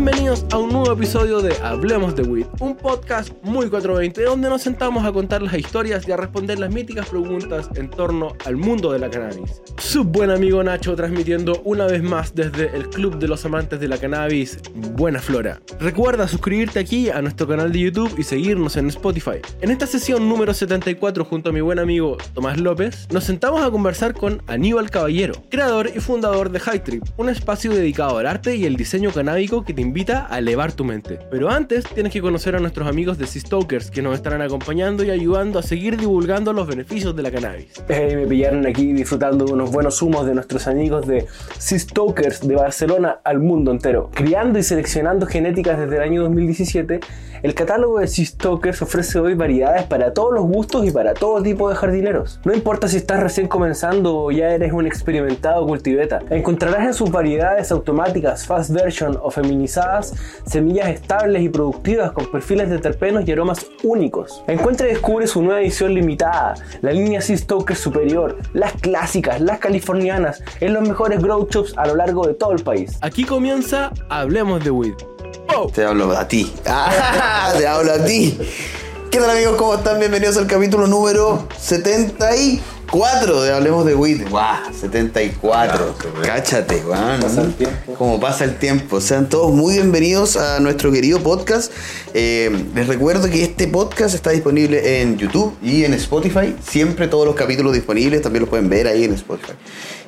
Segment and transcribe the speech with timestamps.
[0.00, 0.19] discriminate.
[0.30, 5.04] A un nuevo episodio de Hablemos de Weed, un podcast muy 420 donde nos sentamos
[5.04, 9.00] a contar las historias y a responder las míticas preguntas en torno al mundo de
[9.00, 9.60] la cannabis.
[9.78, 13.88] Su buen amigo Nacho transmitiendo una vez más desde el Club de los Amantes de
[13.88, 14.60] la Cannabis,
[14.92, 15.60] Buena Flora.
[15.80, 19.40] Recuerda suscribirte aquí a nuestro canal de YouTube y seguirnos en Spotify.
[19.60, 23.70] En esta sesión número 74 junto a mi buen amigo Tomás López, nos sentamos a
[23.72, 28.54] conversar con Aníbal Caballero, creador y fundador de High Trip, un espacio dedicado al arte
[28.54, 31.18] y el diseño canábico que te invita a elevar tu mente.
[31.30, 35.04] Pero antes tienes que conocer a nuestros amigos de Sea Stokers que nos estarán acompañando
[35.04, 37.82] y ayudando a seguir divulgando los beneficios de la cannabis.
[37.88, 41.26] Hey, me pillaron aquí disfrutando de unos buenos humos de nuestros amigos de
[41.58, 44.10] Sea Stokers de Barcelona al mundo entero.
[44.12, 47.00] Criando y seleccionando genéticas desde el año 2017,
[47.42, 51.42] el catálogo de Sea Stokers ofrece hoy variedades para todos los gustos y para todo
[51.42, 52.38] tipo de jardineros.
[52.44, 57.10] No importa si estás recién comenzando o ya eres un experimentado cultiveta, encontrarás en sus
[57.10, 60.09] variedades automáticas, fast version o feminizadas
[60.46, 64.42] semillas estables y productivas con perfiles de terpenos y aromas únicos.
[64.46, 69.58] Encuentra y descubre su nueva edición limitada, la línea Sea Stokers Superior, las clásicas, las
[69.58, 72.98] californianas, en los mejores grow shops a lo largo de todo el país.
[73.00, 74.94] Aquí comienza Hablemos de Weed.
[75.74, 76.52] Te hablo a ti.
[76.66, 78.38] Ah, te hablo a ti.
[79.10, 79.56] ¿Qué tal amigos?
[79.56, 79.98] ¿Cómo están?
[79.98, 81.46] Bienvenidos al capítulo número
[82.90, 84.28] 74 de Hablemos de Weed.
[84.28, 84.56] ¡Guau!
[84.72, 85.94] 74.
[86.24, 87.20] Cáchate, guau.
[87.20, 87.94] Pasa el tiempo.
[87.94, 89.00] Como pasa el tiempo.
[89.00, 91.72] Sean todos muy bienvenidos a nuestro querido podcast.
[92.14, 96.56] Eh, les recuerdo que este podcast está disponible en YouTube y en Spotify.
[96.66, 98.22] Siempre todos los capítulos disponibles.
[98.22, 99.52] También los pueden ver ahí en Spotify.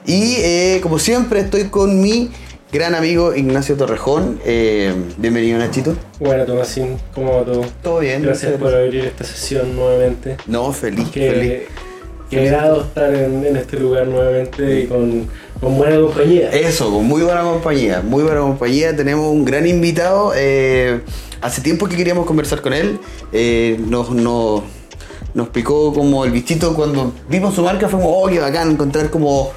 [0.05, 2.33] Y eh, como siempre estoy con mi
[2.73, 4.41] gran amigo Ignacio Torrejón.
[4.45, 5.97] Eh, bienvenido Nachito.
[6.19, 7.65] Bueno, Tomasín, ¿cómo va todo?
[7.81, 8.23] Todo bien.
[8.23, 10.37] Gracias por abrir esta sesión nuevamente.
[10.49, 11.61] No, feliz, feliz.
[12.33, 15.29] Qué, agrado estar en, este lugar nuevamente y con,
[15.61, 16.49] buena compañía.
[16.51, 18.97] Eso, con muy buena compañía, muy buena compañía.
[18.97, 20.33] Tenemos un gran invitado.
[20.35, 21.03] eh,
[21.43, 22.99] hace tiempo que queríamos conversar con él.
[23.35, 24.63] eh, nos, nos,
[25.53, 27.87] picó como el bichito cuando vimos su marca.
[27.87, 29.51] Fue como, oh, qué bacán encontrar como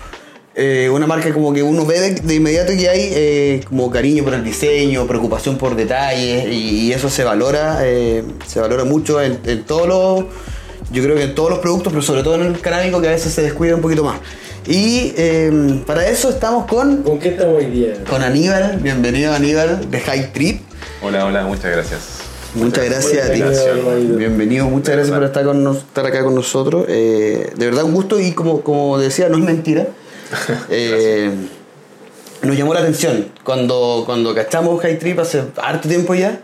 [0.53, 4.43] eh, una marca como que uno ve de, inmediato que hay como cariño por el
[4.43, 10.25] diseño, preocupación por detalles y, eso se valora, se valora mucho en, en todos los,
[10.91, 13.11] yo creo que en todos los productos, pero sobre todo en el canábico que a
[13.11, 14.19] veces se descuida un poquito más.
[14.67, 18.03] Y eh, para eso estamos con, ¿Con qué estamos hoy día?
[18.09, 20.61] con Aníbal, bienvenido Aníbal de High Trip.
[21.03, 21.99] Hola, hola, muchas gracias.
[22.55, 23.41] Muchas gracias a ti.
[23.41, 24.17] Bienvenido.
[24.17, 26.85] Bienvenido, muchas gracias por estar, con nos- estar acá con nosotros.
[26.87, 29.87] Eh, de verdad un gusto y como, como decía, no es mentira.
[30.69, 31.31] Eh,
[32.41, 36.39] nos llamó la atención cuando, cuando cachamos High Trip hace harto tiempo ya.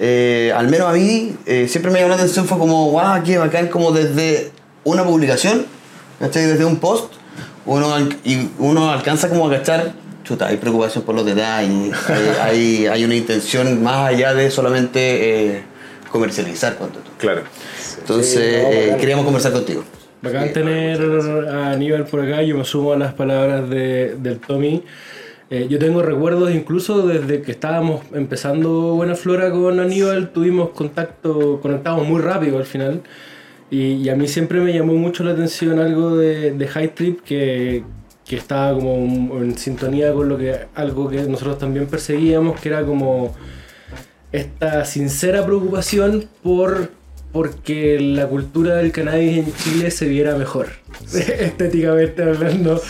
[0.00, 3.38] Eh, al menos a mí eh, siempre me llamó la atención, fue como, wow, qué
[3.38, 4.50] bacán, como desde
[4.84, 5.66] una publicación,
[6.18, 6.46] ¿cachai?
[6.46, 7.12] Desde un post,
[7.66, 9.92] uno, al- y uno alcanza como a cachar,
[10.24, 15.56] chuta, hay preocupación por los detalles, hay, hay, hay una intención más allá de solamente
[15.56, 15.62] eh,
[16.10, 17.10] comercializar cuanto tú.
[17.18, 17.42] Claro.
[17.98, 19.84] Entonces, Sí, no, eh, queríamos conversar contigo.
[20.22, 21.00] Bacán tener
[21.48, 24.82] a Aníbal por acá, yo me sumo a las palabras de, del Tommy.
[25.52, 31.60] Eh, yo tengo recuerdos incluso desde que estábamos empezando Buena Flora con Aníbal, tuvimos contacto,
[31.60, 33.02] conectamos muy rápido al final.
[33.70, 37.20] Y, y a mí siempre me llamó mucho la atención algo de, de High Trip
[37.20, 37.84] que,
[38.26, 42.86] que estaba como en sintonía con lo que algo que nosotros también perseguíamos, que era
[42.86, 43.34] como
[44.32, 46.92] esta sincera preocupación por
[47.32, 50.68] porque la cultura del cannabis en Chile se viera mejor,
[51.14, 52.80] estéticamente hablando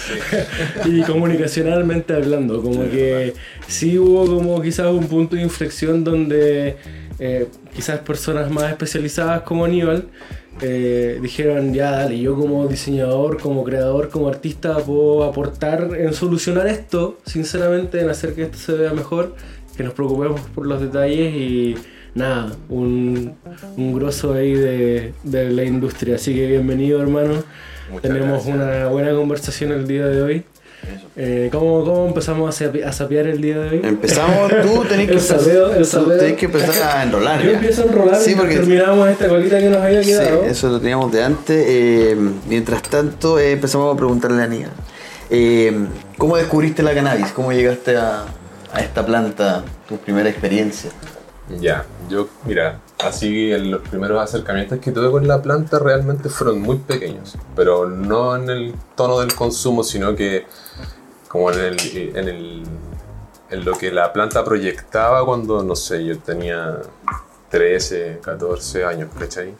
[0.85, 2.61] y comunicacionalmente hablando.
[2.61, 3.35] Como que
[3.69, 6.77] sí hubo como quizás un punto de inflexión donde
[7.19, 10.09] eh, quizás personas más especializadas como Aníbal
[10.61, 16.67] eh, dijeron, ya dale, yo como diseñador, como creador, como artista puedo aportar en solucionar
[16.67, 19.35] esto, sinceramente, en hacer que esto se vea mejor,
[19.77, 21.75] que nos preocupemos por los detalles y
[22.15, 23.35] nada, un,
[23.77, 26.17] un grosso ahí de, de la industria.
[26.17, 27.43] Así que bienvenido hermano,
[27.91, 28.55] Muchas tenemos gracias.
[28.57, 30.45] una buena conversación el día de hoy.
[31.15, 33.81] Eh, ¿cómo, ¿Cómo empezamos a, sape- a sapear el día de hoy?
[33.85, 36.19] Empezamos, tú tenés que, sapeo, el tú sapeo.
[36.19, 37.41] tenés que empezar a enrolar.
[37.43, 37.57] Yo ya.
[37.59, 40.43] empiezo a enrolar Sí, y porque terminamos esta colita que nos había sí, quedado.
[40.45, 41.65] eso lo teníamos de antes.
[41.69, 42.17] Eh,
[42.49, 44.69] mientras tanto, eh, empezamos a preguntarle a Nia.
[46.19, 47.29] ¿Cómo descubriste la cannabis?
[47.29, 48.25] ¿Cómo llegaste a,
[48.73, 49.63] a esta planta?
[49.89, 50.91] Tu primera experiencia.
[51.61, 56.61] Ya, yo, mira, así en los primeros acercamientos que tuve con la planta realmente fueron
[56.61, 60.47] muy pequeños, pero no en el tono del consumo, sino que
[61.29, 62.63] como en el,
[63.51, 66.79] en lo que la planta proyectaba cuando, no sé, yo tenía
[67.51, 69.55] 13, 14 años, ¿cachai?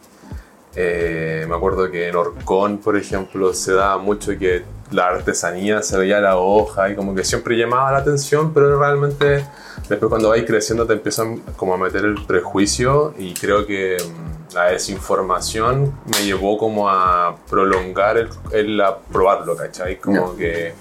[0.75, 4.63] Eh, me acuerdo que en Orcón, por ejemplo, se daba mucho que
[4.93, 9.45] la artesanía se veía la hoja y como que siempre llamaba la atención, pero realmente
[9.89, 14.55] después cuando vais creciendo te empiezan como a meter el prejuicio y creo que mm,
[14.55, 19.99] la desinformación me llevó como a prolongar el, el a probarlo, ¿cachai?
[19.99, 20.73] Como que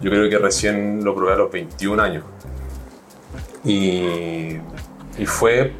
[0.00, 2.24] yo creo que recién lo probé a los 21 años.
[3.64, 4.56] Y,
[5.18, 5.72] y fue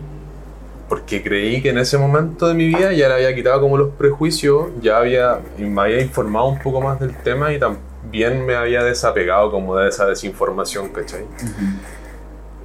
[0.88, 3.90] porque creí que en ese momento de mi vida ya le había quitado como los
[3.90, 8.82] prejuicios, ya había, me había informado un poco más del tema y también me había
[8.82, 11.25] desapegado como de esa desinformación, ¿cachai?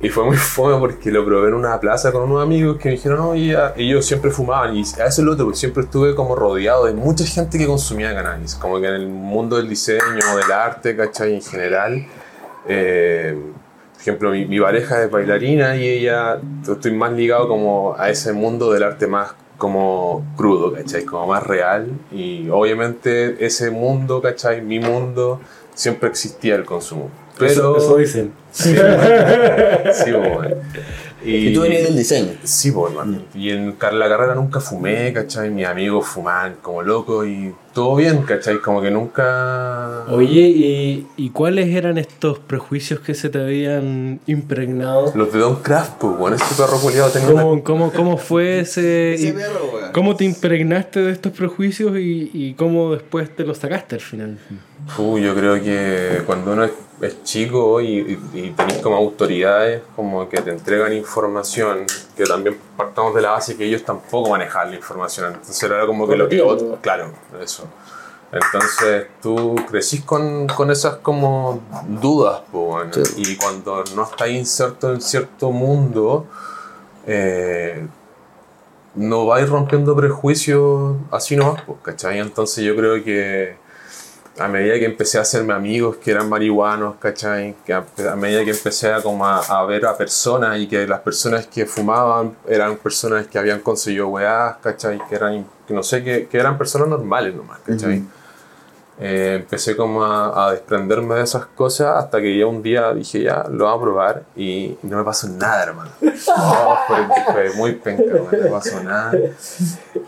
[0.02, 2.96] Y fue muy fome porque lo probé en una plaza con unos amigos que me
[2.96, 4.76] dijeron, no, y ellos siempre fumaban.
[4.76, 8.14] Y a eso es lo otro, siempre estuve como rodeado de mucha gente que consumía
[8.14, 8.56] cannabis.
[8.56, 11.36] Como que en el mundo del diseño, del arte, ¿cachai?
[11.36, 12.06] En general.
[12.68, 13.38] eh,
[14.04, 16.40] ejemplo, mi, mi pareja es bailarina y ella,
[16.70, 21.06] estoy más ligado como a ese mundo del arte más como crudo, ¿cachai?
[21.06, 21.88] Como más real.
[22.12, 24.62] Y obviamente ese mundo, ¿cachai?
[24.62, 25.40] Mi mundo,
[25.74, 27.10] siempre existía el consumo.
[27.38, 27.52] Pero...
[27.52, 28.34] Eso, eso dicen.
[28.52, 28.76] Sí,
[29.94, 30.58] sí, bueno.
[31.26, 32.32] Y tú venías del diseño.
[32.44, 32.94] Sí, pues.
[33.36, 35.50] Y en la carrera nunca fumé, ¿cachai?
[35.50, 38.60] Mis amigos fumaban como locos y todo bien, ¿cachai?
[38.60, 40.04] Como que nunca...
[40.10, 45.12] Oye, ¿y, ¿y cuáles eran estos prejuicios que se te habían impregnado?
[45.16, 48.60] Los de Don Craft, pues, bueno, ese perro culiado tenía una- ¿Cómo, cómo, cómo fue
[48.62, 49.34] ese...
[49.36, 49.92] perro.
[49.94, 54.38] ¿Cómo te impregnaste de estos prejuicios y, y cómo después te los sacaste al final?
[54.98, 56.68] Uh, yo creo que cuando uno
[57.06, 57.98] es, chico y,
[58.34, 61.86] y, y tenés como autoridades como que te entregan información,
[62.16, 66.08] que también partamos de la base que ellos tampoco manejaban la información, entonces era como
[66.08, 67.12] que lo que otro, claro,
[67.42, 67.66] eso.
[68.32, 73.02] Entonces tú crecís con, con esas como dudas, po, Sí.
[73.18, 76.26] y cuando no estás inserto en cierto mundo,
[77.06, 77.86] eh,
[78.96, 82.20] no vais rompiendo prejuicios así nomás, pues, ¿cachai?
[82.20, 83.56] Entonces yo creo que
[84.40, 87.56] a medida que empecé a hacerme amigos que eran marihuanos, ¿cachai?
[87.66, 87.86] Que a,
[88.16, 92.36] medida que empecé a, como a, ver a personas y que las personas que fumaban
[92.48, 95.00] eran personas que habían conseguido weás, ¿cachai?
[95.08, 98.04] Que eran, que no sé, que, que eran personas normales nomás, ¿cachai?
[99.00, 103.24] Eh, empecé como a, a desprenderme de esas cosas hasta que ya un día dije
[103.24, 105.92] ya, lo voy a probar y no me pasó nada, hermano.
[106.28, 106.98] No, fue,
[107.34, 109.14] fue muy penca, no me pasó nada.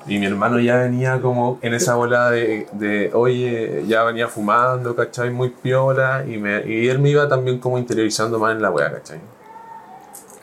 [0.08, 4.96] Y mi hermano ya venía como en esa bola de, de, oye, ya venía fumando,
[4.96, 5.30] ¿cachai?
[5.30, 6.24] Muy piola.
[6.26, 9.20] Y, me, y él me iba también como interiorizando más en la wea, ¿cachai?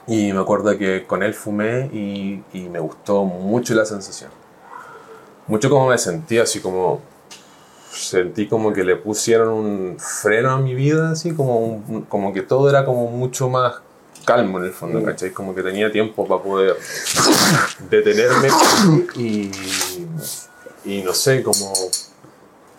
[0.07, 4.31] Y me acuerdo que con él fumé y, y me gustó mucho la sensación.
[5.47, 7.12] Mucho como me sentía, así como...
[7.95, 12.43] Sentí como que le pusieron un freno a mi vida, así como, un- como que
[12.43, 13.75] todo era como mucho más
[14.25, 15.31] calmo en el fondo, ¿cachai?
[15.33, 16.77] Como que tenía tiempo para poder
[17.91, 18.49] detenerme
[19.17, 19.51] y,
[20.85, 21.73] y no sé, como,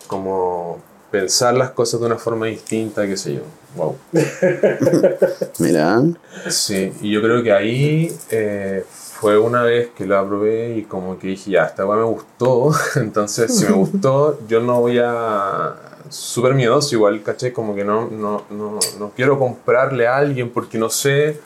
[0.07, 0.79] como
[1.11, 3.41] pensar las cosas de una forma distinta, qué sé yo.
[3.75, 3.97] Wow.
[5.59, 6.01] Mira.
[6.49, 8.83] Sí, y yo creo que ahí eh,
[9.23, 12.71] fue una vez que lo probé y como que dije, ya, esta weá me gustó,
[12.95, 15.73] entonces si me gustó, yo no voy a...
[16.09, 17.51] Súper miedoso igual, ¿cachai?
[17.53, 21.39] Como que no, no, no, no quiero comprarle a alguien porque no sé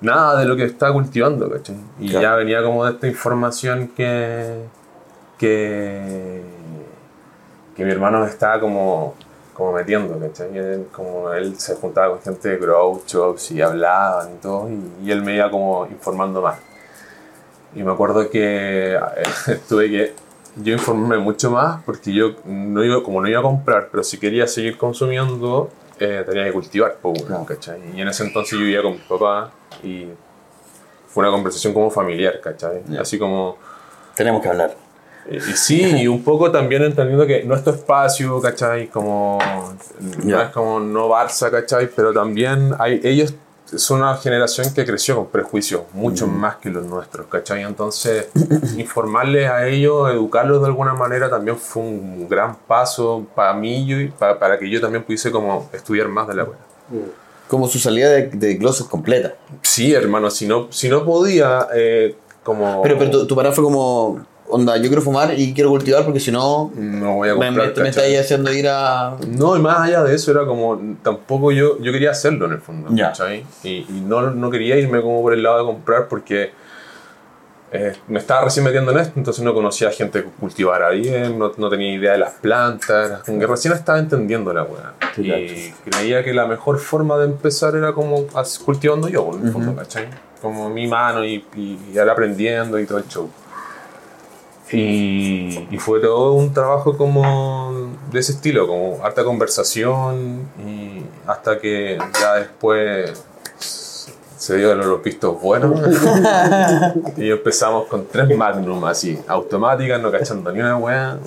[0.00, 1.76] nada de lo que está cultivando, ¿cachai?
[2.00, 2.22] Y Claro.
[2.22, 4.64] ya venía como de esta información que...
[5.38, 6.42] que
[7.76, 9.14] que mi hermano me estaba como,
[9.54, 10.56] como metiendo, ¿cachai?
[10.58, 15.06] Él, como él se juntaba con gente de grow shops y hablaban y todo, y,
[15.06, 16.58] y él me iba como informando más.
[17.78, 20.14] Y me acuerdo que eh, tuve que
[20.56, 24.18] yo informarme mucho más porque yo no iba, como no iba a comprar, pero si
[24.18, 25.70] quería seguir consumiendo,
[26.00, 27.44] eh, tenía que cultivar, pues, Claro.
[27.46, 27.80] ¿cachai?
[27.94, 29.50] Y en ese entonces yo vivía con mi papá
[29.84, 30.06] y
[31.08, 32.82] fue una conversación como familiar, ¿cachai?
[32.88, 33.02] Ya.
[33.02, 33.56] Así como...
[34.16, 34.74] Tenemos que hablar.
[35.30, 38.88] Y y sí, y un poco también entendiendo que nuestro espacio, ¿cachai?
[38.88, 39.38] Como.
[40.24, 40.44] No Ya.
[40.44, 41.88] es como no Barça, ¿cachai?
[41.94, 43.34] Pero también hay, ellos
[43.76, 47.62] son una generación que creció con prejuicios mucho más que los nuestros, ¿cachai?
[47.62, 48.28] Entonces,
[48.76, 54.08] informarles a ellos, educarlos de alguna manera también fue un gran paso para mí y
[54.08, 56.56] para, para que yo también pudiese como estudiar más de la web.
[57.46, 59.34] Como su salida de, de glosses completa.
[59.62, 62.82] Sí, hermano, si no, si no podía, eh, como.
[62.82, 66.20] Pero, pero tu, tu parada fue como, onda, yo quiero fumar y quiero cultivar porque
[66.20, 67.72] si no, No voy a comprar.
[67.76, 69.16] me, me estáis haciendo ir a...
[69.26, 72.60] No, y más allá de eso, era como, tampoco yo, yo quería hacerlo en el
[72.60, 73.08] fondo, Ya.
[73.08, 73.44] ¿cachai?
[73.62, 76.50] Y, y no, no quería irme como por el lado de comprar porque
[77.70, 81.52] eh, me estaba recién metiendo en esto, entonces no conocía gente que cultivara bien, no,
[81.58, 84.94] no tenía idea de las plantas, como que recién estaba entendiendo la weá.
[85.14, 88.24] Sí, y creía que la mejor forma de empezar era como
[88.64, 90.06] cultivando yo, en el fondo, ¿cachai?
[90.40, 93.28] Como mi mano y, y, y aprendiendo y todo el show.
[94.70, 101.58] Y, y fue todo un trabajo como de ese estilo, como harta conversación y hasta
[101.58, 103.24] que ya después
[103.58, 105.78] se dio los pistos buenos.
[107.16, 111.18] y empezamos con tres Magnum así, automáticas, no cachando ni una weá.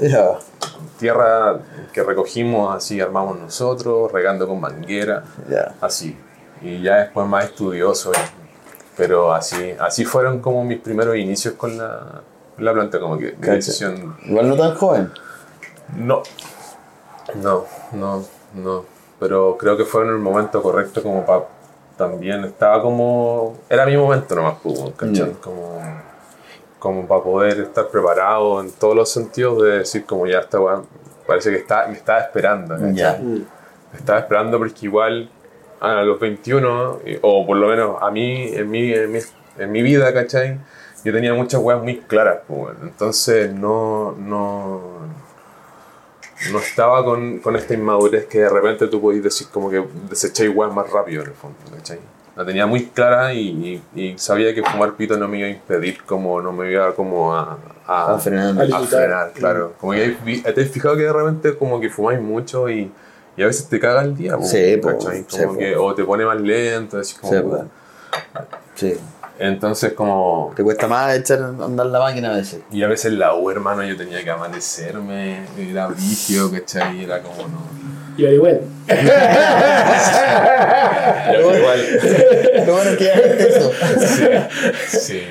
[1.00, 1.60] Tierra
[1.91, 5.74] que recogimos así, armamos nosotros, regando con manguera, Ya.
[5.81, 6.15] así.
[6.62, 8.12] Y ya después más estudioso.
[8.95, 12.21] Pero así, así fueron como mis primeros inicios con la,
[12.62, 15.12] la planta, como que decisión Igual no tan joven.
[15.98, 16.24] no.
[17.36, 18.25] No, no,
[18.56, 18.86] no.
[19.20, 21.44] Pero creo que fue en el momento correcto como para...
[21.98, 23.58] También estaba como...
[23.70, 25.30] Era mi momento nomás, pues, ¿cachai?
[25.30, 25.39] Ya.
[25.39, 25.80] Como,
[26.80, 30.82] como para poder estar preparado en todos los sentidos de decir como ya está, weá,
[31.27, 32.75] parece que está, me estaba esperando.
[32.75, 32.96] ¿cachai?
[32.96, 33.20] Ya.
[33.20, 35.30] Me estaba esperando porque igual
[35.80, 39.20] a los 21, eh, o por lo menos a mí, en mi, en mi,
[39.58, 40.60] en mi vida, ¿cachai?
[41.03, 42.79] Yo tenía muchas weas muy claras, pues, bueno.
[42.84, 44.81] entonces no, no,
[46.51, 50.51] no estaba con, con esta inmadurez que de repente tú podías decir como que desecháis
[50.53, 52.00] weas más rápido en el fondo, ¿cachai?
[52.36, 55.51] La tenía muy clara y, y- y sabía que fumar pito no me iba a
[55.51, 58.55] impedir, como no me iba como a, a, A frenar.
[58.72, 59.74] A a frenar, claro.
[59.79, 62.89] Como que vi- te has fijado que de repente como que fumáis mucho y,
[63.36, 65.25] y a veces te caga el día, po, Sí, ¿cachai?
[65.27, 65.60] sí, Como po.
[65.60, 67.34] que, o te pone más lento, así como...
[67.34, 67.62] Sí, pues.
[68.75, 68.98] Sí.
[69.41, 70.53] Entonces como...
[70.55, 72.60] Te cuesta más echar a andar la máquina a veces.
[72.71, 77.00] Y a veces la U, hermano, yo tenía que amanecerme, era brígido, ¿cachai?
[77.00, 77.71] Y era como no...
[78.17, 78.60] Y bueno,
[81.25, 81.79] Pero igual...
[82.67, 83.07] Lo bueno que
[83.48, 83.71] eso.
[84.89, 85.21] Sí, sí,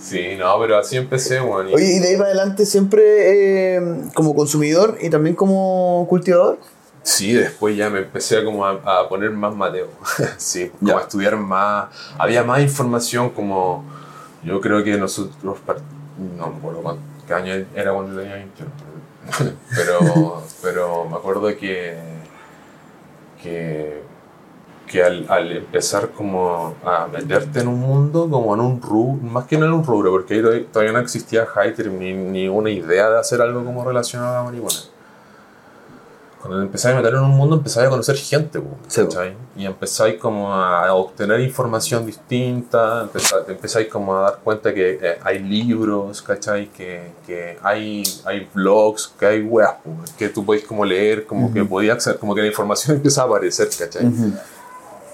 [0.00, 1.68] sí, no, pero así empecé, weón.
[1.70, 3.80] y- Oye, y de ahí para adelante siempre eh,
[4.14, 6.58] como consumidor y también como cultivador.
[7.02, 9.88] Sí, después ya me empecé a, como a, a poner más Mateo.
[10.36, 11.86] sí, como a estudiar más.
[12.18, 13.84] Había más información como...
[14.44, 15.34] Yo creo que nosotros...
[15.42, 18.70] No me acuerdo cuánto, qué año era cuando tenía 21.
[19.74, 21.98] pero, pero me acuerdo que...
[23.42, 24.02] Que,
[24.86, 29.46] que al, al empezar como a meterte en un mundo, como en un rubro, más
[29.46, 32.70] que no en un rubro, porque ahí todavía- todavía no existía Hyter ni, ni una
[32.70, 34.76] idea de hacer algo como relacionado a la marihuana
[36.40, 39.02] cuando empezáis a meter en un mundo, empezáis a conocer gente, Sí.
[39.56, 43.06] Y empezáis como a obtener información distinta,
[43.46, 46.68] empezáis, como a dar cuenta que eh, hay libros, ¿cachai?
[46.68, 49.74] Que, que hay, hay blogs, que hay weas,
[50.16, 53.24] que tú podéis como leer, como que podías acceder, como que la información empieza a
[53.26, 54.10] aparecer, ¿cachai?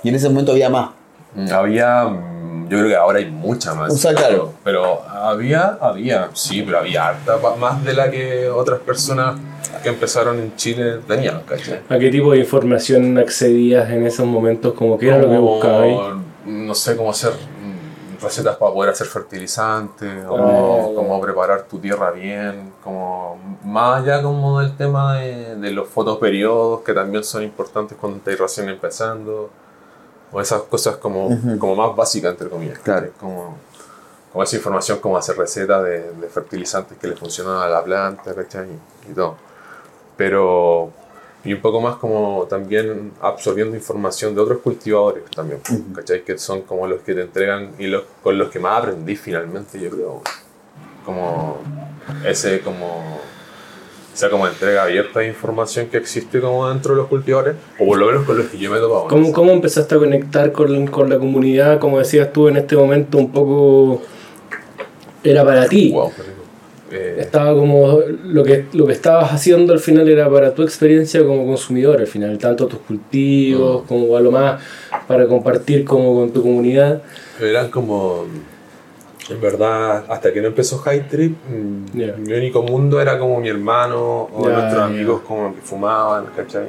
[0.04, 0.90] Y en ese momento había más.
[1.34, 3.92] Mm, Había, mm, yo creo que ahora hay mucha más.
[3.92, 4.54] O sea, claro.
[4.62, 9.34] Pero, pero había, había, sí, pero había harta, más de la que otras personas
[9.82, 11.80] que empezaron en Chile tenían, ¿cachai?
[11.88, 14.74] ¿a qué tipo de información accedías en esos momentos?
[14.74, 16.16] Como que era lo que Como, buscabas?
[16.44, 21.78] No sé cómo hacer mm, recetas para poder hacer fertilizantes, o Ah, cómo preparar tu
[21.78, 27.42] tierra bien, como más allá como del tema de, de los fotoperiodos que también son
[27.42, 29.50] importantes cuando estás recién empezando,
[30.32, 31.28] o esas cosas como,
[31.58, 32.78] como más básicas entre comillas.
[32.80, 33.08] Claro.
[33.18, 33.56] Como,
[34.32, 38.34] como esa información como hacer recetas de, de fertilizantes que le funcionan a la planta,
[38.34, 38.68] ¿cachai?
[39.08, 39.36] Y todo.
[40.16, 40.92] Pero
[41.46, 45.60] y un poco más como también absorbiendo información de otros cultivadores también,
[45.94, 46.24] ¿cachai?
[46.24, 49.78] Que son como los que te entregan y los, con los que más aprendí finalmente,
[49.78, 50.22] yo creo.
[51.04, 51.58] Como
[52.24, 53.20] ese como
[54.12, 57.98] esa como entrega abierta de información que existe como dentro de los cultivadores, o por
[57.98, 59.06] lo menos con los que yo me he topado.
[59.06, 61.78] ¿Cómo, ¿Cómo empezaste a conectar con, con la comunidad?
[61.78, 64.02] Como decías tú, en este momento un poco
[65.22, 65.92] era para ti.
[65.92, 66.35] Wow, rico.
[66.90, 71.24] Eh, Estaba como lo que, lo que estabas haciendo al final era para tu experiencia
[71.24, 73.86] como consumidor, al final, tanto tus cultivos Mm.
[73.86, 74.62] como a lo más
[75.08, 77.02] para compartir como con tu comunidad.
[77.40, 78.24] Eran como.
[79.28, 82.14] En verdad, hasta que no empezó High Trip, mm, Ya.
[82.16, 86.66] mi único mundo era como mi hermano o Ya, nuestros amigos como que fumaban, ¿cachai?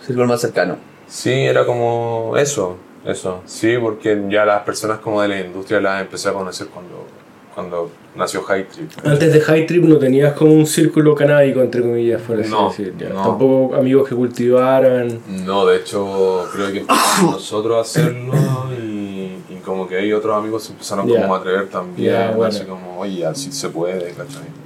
[0.00, 0.78] Círculo más cercano.
[1.06, 3.42] Sí, era como eso, eso.
[3.44, 7.06] Sí, porque ya las personas como de la industria las empecé a conocer cuando,
[7.54, 8.90] cuando nació High Trip.
[9.04, 12.68] Antes de High Trip no tenías como un círculo canábico, entre comillas, por así No,
[12.70, 12.94] decir.
[12.98, 13.08] ya.
[13.10, 13.22] no.
[13.22, 15.20] Tampoco amigos que cultivaran.
[15.44, 18.32] No, de hecho, creo que empezamos nosotros a hacerlo
[18.80, 21.22] y, y como que ahí otros amigos se empezaron Ya.
[21.22, 22.44] como a atrever también, Ya, bueno.
[22.54, 24.64] así como, oye, así se puede, ¿cachai?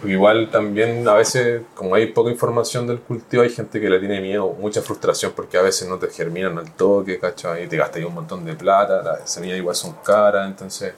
[0.00, 4.00] Porque igual también a veces, como hay poca información del cultivo, hay gente que le
[4.00, 7.64] tiene miedo, mucha frustración porque a veces no te germinan al toque, ¿cachai?
[7.64, 10.92] Y te gastas un montón de plata, las semillas igual son caras, entonces...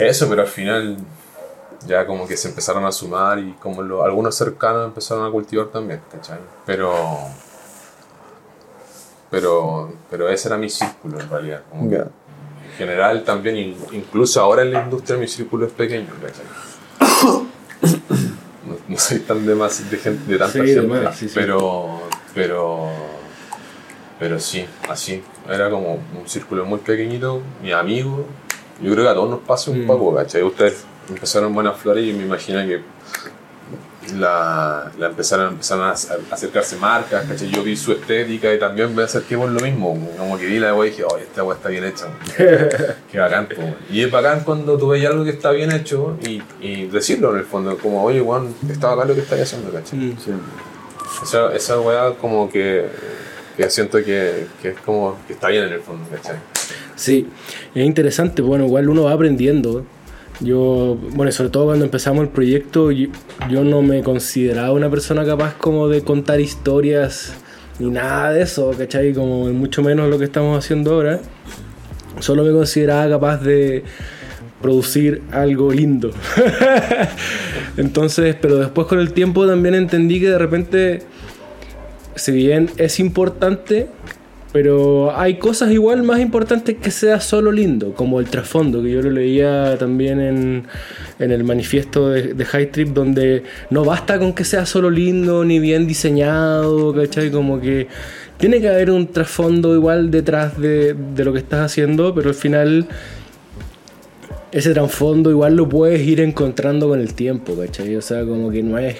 [0.00, 0.96] Eso, pero al final
[1.86, 5.66] ya como que se empezaron a sumar y como lo- algunos cercanos empezaron a cultivar
[5.68, 6.38] también, ¿cachai?
[6.66, 6.92] Pero...
[9.30, 11.62] Pero, pero ese era mi círculo en realidad.
[11.70, 11.98] como Ya.
[11.98, 17.46] En general también, in- incluso ahora en la industria mi círculo es pequeño, ¿cachai?
[18.66, 21.28] No, no soy tan de, más, de, gente, de tanta Sí, de gente, más, sí,
[21.28, 21.34] sí.
[21.34, 22.02] pero...
[22.34, 22.88] pero
[24.18, 25.22] Pero sí, así.
[25.48, 28.26] Era como un círculo muy pequeñito, mi amigo.
[28.82, 29.86] Yo creo que a todos nos pasa un Mm.
[29.86, 30.42] poco, ¿cachai?
[30.42, 32.80] Ustedes empezaron Buenas Flores y me imagino que
[34.16, 35.94] la, la empezaron, empezaron a a
[36.34, 37.48] acercarse marcas, ¿cachai?
[37.50, 39.96] Yo vi su estética y también me acerqué por lo mismo.
[40.18, 42.06] Como que vi la wea y dije, oye, esta wea está bien hecha.
[43.12, 43.62] Qué bacán, po.
[43.90, 47.38] Y es bacán cuando tú ves algo que está bien hecho y, y decirlo en
[47.38, 49.98] el fondo, como, oye, Juan, está bacán lo que estás haciendo, ¿cachai?
[49.98, 50.16] Mm.
[51.22, 52.86] Esa, esa weá como que,
[53.56, 56.36] que siento que, que es como que está bien en el fondo, ¿cachai?
[57.00, 57.26] Sí,
[57.74, 59.86] es interesante, bueno, igual uno va aprendiendo.
[60.40, 63.08] Yo, bueno, sobre todo cuando empezamos el proyecto, yo,
[63.48, 67.32] no me consideraba una persona capaz como de contar historias
[67.78, 69.14] ni nada de eso, ¿cachai?
[69.14, 71.20] Como mucho menos lo que estamos haciendo ahora.
[72.18, 73.82] Solo me consideraba capaz de
[74.60, 76.10] producir algo lindo.
[77.78, 81.02] Entonces, pero después con el tiempo también entendí que de repente,
[82.14, 83.88] si bien es importante,
[84.52, 89.02] pero hay cosas igual más importantes que sea solo lindo, como el trasfondo, que yo
[89.02, 90.64] lo leía también en,
[91.18, 95.44] en el manifiesto de, de High Trip, donde no basta con que sea solo lindo
[95.44, 97.30] ni bien diseñado, ¿cachai?
[97.30, 97.86] Como que
[98.38, 102.34] tiene que haber un trasfondo igual detrás de, de lo que estás haciendo, pero al
[102.34, 102.88] final
[104.52, 107.94] ese trasfondo igual lo puedes ir encontrando con el tiempo, ¿cachai?
[107.96, 108.96] O sea, como que no es,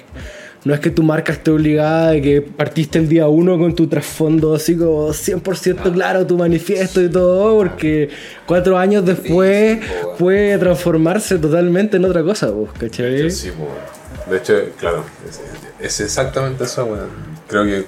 [0.63, 3.87] no es que tu marca esté obligada de que partiste el día uno con tu
[3.87, 8.09] trasfondo así como 100% claro, tu manifiesto y todo, porque
[8.45, 9.87] cuatro años después Sí,
[10.19, 13.29] puede transformarse totalmente en otra cosa, vos, ¿cachai?
[13.31, 15.41] Sí, pues, de hecho, claro, es,
[15.79, 17.31] es exactamente eso, weón.
[17.47, 17.85] Creo que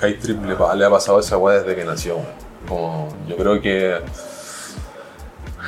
[0.00, 0.54] High Trip le,
[0.84, 2.18] ha pasado esa weá desde que nació.
[2.66, 3.94] Como, yo creo que...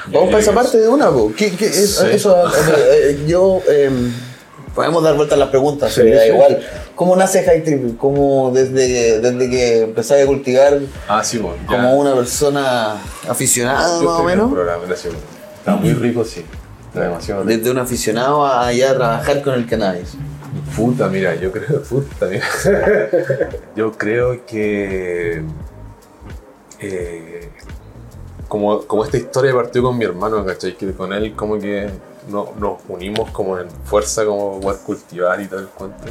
[0.09, 1.33] Vamos para esa parte de una, po.
[1.37, 2.07] ¿Qué, qué es, Sí.
[2.11, 4.13] eso, eh, yo, em,
[4.79, 6.29] podemos dar vuelta a las preguntas, Sí, me da sí.
[6.29, 6.61] igual.
[6.95, 7.99] ¿Cómo nace High Trip?
[7.99, 11.67] ¿Cómo desde, desde que empezaste a cultivar Ah, sí, ya.
[11.67, 12.93] como una persona
[13.29, 14.53] aficionada más o menos?
[15.59, 16.45] Está muy rico, sí.
[16.87, 17.57] Está demasiado rico.
[17.59, 20.11] Desde un aficionado a ya trabajar con el cannabis.
[20.77, 22.47] Puta, mira, yo creo, puta, mira.
[23.75, 25.43] yo creo que
[26.79, 27.51] eh,
[28.47, 30.77] como, como esta historia partió con mi hermano, ¿cachai?
[30.77, 31.89] Que con él como que
[32.29, 36.05] no- nos unimos como en fuerza como poder cultivar y todo el cuento.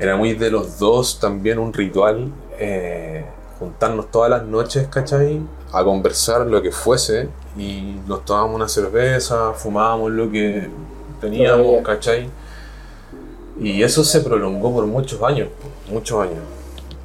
[0.00, 3.24] Era muy de los dos también un ritual, eh,
[3.58, 5.40] juntarnos todas las noches, ¿cachai?
[5.72, 10.68] A conversar lo que fuese y nos tomábamos una cerveza, fumábamos lo que
[11.20, 11.82] teníamos.
[11.82, 12.30] ¿cachai?
[13.60, 15.48] Y eso se prolongó por muchos años,
[15.90, 16.38] muchos años,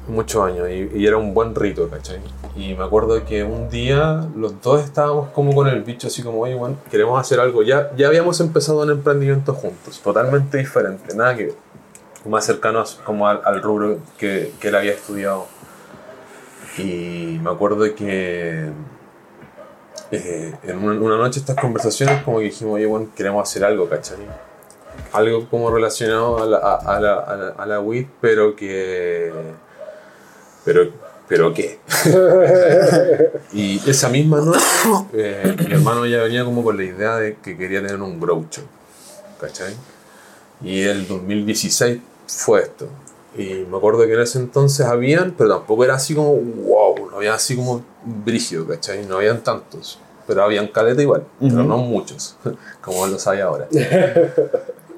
[0.08, 2.20] muchos años, y, era un buen rito, ¿cachai?
[2.56, 6.40] Y me acuerdo que un día los dos estábamos como con el bicho, así como,
[6.40, 7.62] oye, bueno, queremos hacer algo.
[7.62, 11.54] Ya, ya habíamos empezado un emprendimiento juntos, totalmente diferente, nada que
[12.26, 15.46] más cercano como al, rubro que, que él había estudiado.
[16.78, 18.70] Y me acuerdo que
[20.10, 24.18] eh, en una, noche estas conversaciones como que dijimos, oye, bueno, queremos hacer algo, ¿cachai?
[25.12, 29.32] algo como relacionado a la, a, la, a la, la pero que...
[30.64, 30.90] Pero,
[31.28, 31.78] pero qué.
[33.52, 34.64] y esa misma noche
[35.12, 38.46] eh, mi hermano ya venía como con la idea de que quería tener un grow
[38.50, 38.64] shop,
[39.40, 39.74] ¿cachai?
[40.62, 42.88] Y el 2016 fue esto.
[43.36, 47.16] Y me acuerdo que en ese entonces habían, pero tampoco era así como wow, no
[47.16, 49.04] había así como brígido, ¿cachai?
[49.06, 52.36] No habían tantos, pero habían caleta igual, pero no muchos,
[52.80, 53.68] como los hay ahora.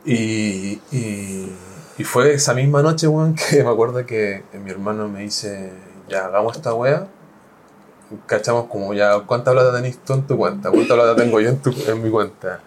[0.09, 1.53] Y, y,
[1.99, 5.73] y fue esa misma noche, weón, que me acuerdo que mi hermano me dice,
[6.09, 7.09] ya hagamos esta wea.
[8.27, 10.71] Cachamos como ya, ¿cuánta plata tenés tú en tu cuenta?
[10.71, 12.61] ¿Cuánta plata tengo yo en, tu, en mi cuenta?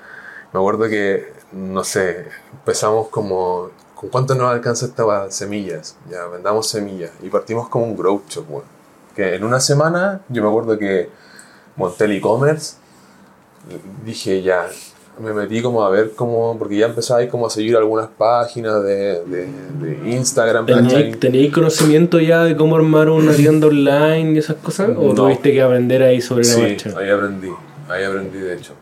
[0.52, 5.32] Me acuerdo que, no sé, empezamos como, ¿con cuánto nos alcanza esta wea?
[5.32, 5.96] Semillas.
[6.10, 7.12] Ya, vendamos semillas.
[7.22, 8.66] Y partimos como un grow shop, weón.
[9.16, 11.10] Que en una semana, yo me acuerdo que
[11.78, 12.76] monté el e-commerce,
[14.04, 14.68] dije ya,
[15.20, 18.82] me metí como a ver cómo, porque ya empezaba ahí como a seguir algunas páginas
[18.84, 19.48] de, de,
[19.82, 20.88] de Instagram, ¿cachai?
[20.88, 24.90] ¿Teníais teníais conocimiento ya de cómo armar una tienda online y esas cosas?
[24.98, 25.14] ¿O No.
[25.14, 26.94] tuviste que aprender ahí sobre la Sí, marcha?
[26.98, 27.50] ahí aprendí,
[27.90, 28.74] ahí aprendí de hecho.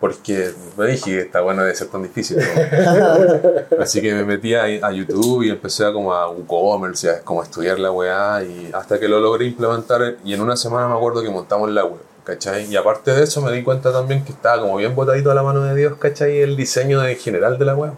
[0.00, 2.36] Porque me dije que está bueno de ser tan difícil.
[2.38, 3.78] ¿no?
[3.80, 7.20] Así que me metí a, a YouTube y empecé a como a WooCommerce, y a,
[7.20, 10.88] como a estudiar la weá y hasta que lo logré implementar y en una semana
[10.88, 12.66] me acuerdo que montamos la web, ¿cachai?
[12.66, 15.42] Y aparte de eso me di cuenta también que estaba como bien botadito a la
[15.42, 16.38] mano de Dios, ¿cachai?
[16.38, 17.92] El diseño de, general de la web.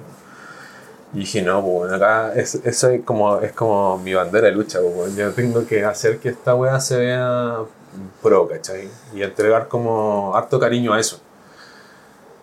[1.15, 4.81] Y dije, no, pues acá es, eso es como, es como mi bandera de lucha,
[4.81, 7.59] pues yo tengo que hacer que esta weá se vea
[8.23, 8.89] pro, ¿cachai?
[9.15, 11.21] Y entregar como harto cariño a eso.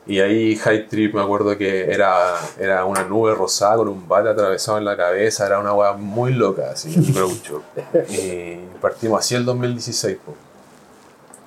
[0.06, 4.30] Y ahí High Trip me acuerdo que era, era una nube rosada con un bate
[4.30, 7.62] atravesado en la cabeza, era una weá muy loca, así, el.
[8.10, 10.34] Y partimos así el 2016, po.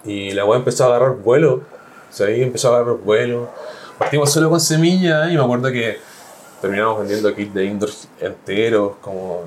[0.07, 3.49] Y la weá empezó a agarrar vuelo, o sea, ahí empezó a agarrar vuelo.
[3.99, 5.99] Partimos solo con semillas y me acuerdo que
[6.61, 7.91] terminamos vendiendo kits de indoor
[8.21, 9.45] enteros, como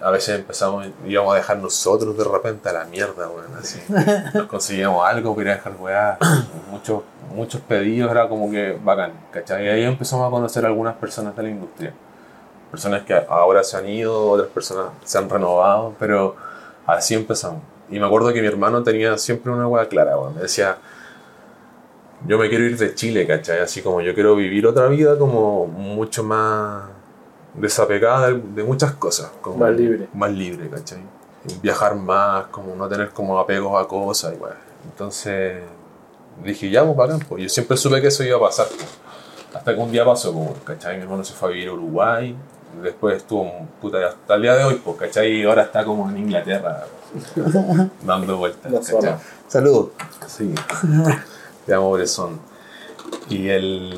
[0.00, 3.80] a veces empezamos, íbamos a dejar nosotros de repente a la mierda, weón, así.
[4.34, 6.18] Nos conseguíamos algo, quería dejar weá,
[6.70, 7.02] muchos,
[7.34, 9.64] muchos pedidos, era como que bacán, ¿cachai?
[9.64, 11.94] Y ahí empezamos a conocer a algunas personas de la industria.
[12.70, 16.34] Personas que ahora se han ido, otras personas se han renovado, pero
[16.86, 17.62] así empezamos.
[17.92, 20.34] Y me acuerdo que mi hermano tenía siempre una weá clara, weón.
[20.34, 20.78] Me decía,
[22.26, 23.60] yo me quiero ir de Chile, ¿cachai?
[23.60, 26.84] Así como yo quiero vivir otra vida como mucho más
[27.54, 29.30] desapegada de, muchas cosas.
[29.42, 30.08] Como Más libre.
[30.14, 31.00] Más libre, ¿cachai?
[31.46, 34.54] Y Viajar más, como no tener como apegos a cosas, igual.
[34.84, 35.60] Entonces
[36.42, 37.42] dije, ya, pues bacán, pues.
[37.42, 38.68] Yo siempre supe que eso iba a pasar.
[38.68, 38.88] pues.
[39.54, 40.96] Hasta que un día pasó, como, ¿cachai?
[40.96, 42.34] Mi hermano se fue a vivir a Uruguay.
[42.82, 43.50] Después estuvo,
[43.82, 45.30] puta, hasta el día de hoy, pues, ¿cachai?
[45.32, 46.86] Y ahora está como en Inglaterra,
[48.04, 48.72] dando vueltas.
[49.48, 49.88] Saludos.
[50.26, 50.54] Sí.
[51.66, 52.38] Te amo, Bresson.
[53.28, 53.96] Y el,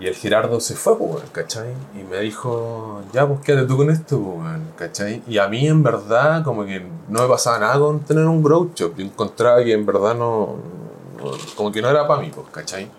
[0.00, 1.72] y el Gerardo se fue, pues, ¿cachai?
[1.98, 5.22] Y me dijo, ya, pues quédate tú con esto, pues, ¿cachai?
[5.26, 8.70] Y a mí, en verdad, como que no me pasaba nada con tener un grow
[8.74, 8.96] shop.
[8.96, 10.56] Yo encontraba que en verdad no.
[11.18, 12.90] no- como que no era para mí, pues, ¿cachai?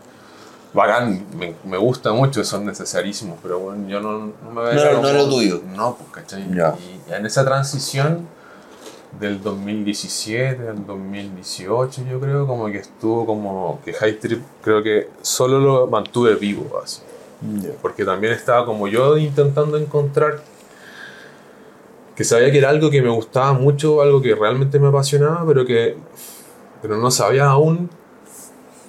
[0.74, 4.90] Bacán, me, me gusta mucho, son necesarísimos, pero bueno, yo no, no me No veía
[4.92, 5.62] como- no era lo tuyo.
[5.76, 6.54] No, pues, ¿cachai?
[6.56, 6.76] Ya.
[7.10, 8.28] Y en esa transición
[9.20, 15.10] del 2017 al 2018 yo creo como que estuvo como que High Trip creo que
[15.22, 17.02] solo lo mantuve vivo así
[17.82, 20.42] porque también estaba como yo intentando encontrar
[22.16, 25.66] que sabía que era algo que me gustaba mucho algo que realmente me apasionaba pero
[25.66, 25.96] que
[26.82, 27.90] pero no sabía aún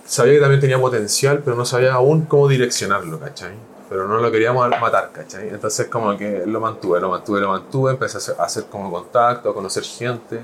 [0.04, 3.54] sabía que también tenía potencial pero no sabía aún cómo direccionarlo ¿cachai?
[3.88, 5.48] Pero no lo quería ma- matar ¿cachai?
[5.48, 8.90] entonces como que lo mantuve lo mantuve lo mantuve empecé a hacer, a hacer como
[8.90, 10.40] contacto a conocer gente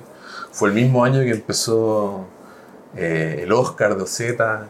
[0.52, 2.24] fue el mismo año que empezó
[2.96, 4.68] eh, el Oscar de Oceta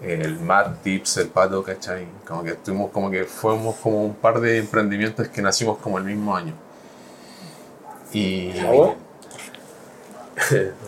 [0.00, 2.06] el Matt Tips, el Pato, ¿cachai?
[2.24, 6.04] Como que estuvimos, como que fuimos como un par de emprendimientos que nacimos como el
[6.04, 6.52] mismo año.
[8.12, 8.52] Y.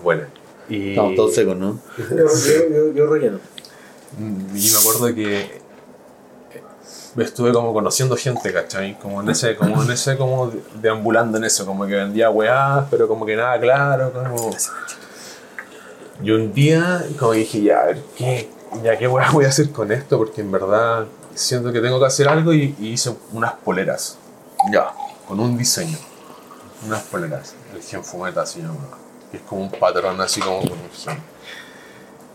[0.05, 0.23] Bueno.
[0.69, 1.81] Y, Estamos todos secos, ¿no?
[1.99, 3.41] Yo, yo, yo- yo relleno.
[4.19, 5.60] y me acuerdo que
[7.19, 8.99] estuve como conociendo gente, ¿cachai?
[8.99, 13.09] Como en ese, como en ese, como deambulando en eso, como que vendía weás, pero
[13.09, 14.51] como que nada claro, como...
[16.23, 18.51] Y un día, como dije, ya, a ver, ¿qué,
[18.83, 20.19] ya, ¿qué weá voy a hacer con esto?
[20.19, 24.19] Porque en verdad siento que tengo que hacer algo y, hice unas poleras.
[24.73, 24.93] Ya,
[25.27, 25.99] con un diseño.
[26.87, 27.55] Unas poleras.
[27.75, 28.99] El gen fumeta se llama.
[29.31, 31.19] Que es como un patrón así como con un gen.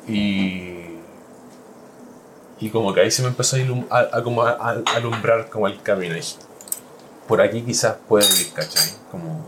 [0.08, 0.95] Y.
[2.66, 3.58] Y como que ahí se me empezó
[3.92, 6.16] a, a- a como a- alumbrar como el camino.
[6.18, 6.22] Y
[7.28, 8.90] por aquí quizás puedo ir, ¿cachai?
[9.12, 9.46] Como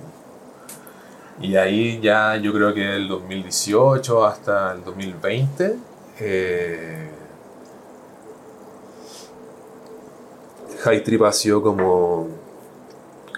[1.39, 5.75] y ahí ya yo creo que del 2018 hasta el 2020
[6.19, 7.09] eh,
[10.83, 12.27] High Trip ha sido como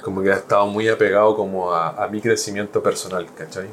[0.04, 3.68] como que ha estado muy apegado como a, a mi crecimiento personal, ¿cachai?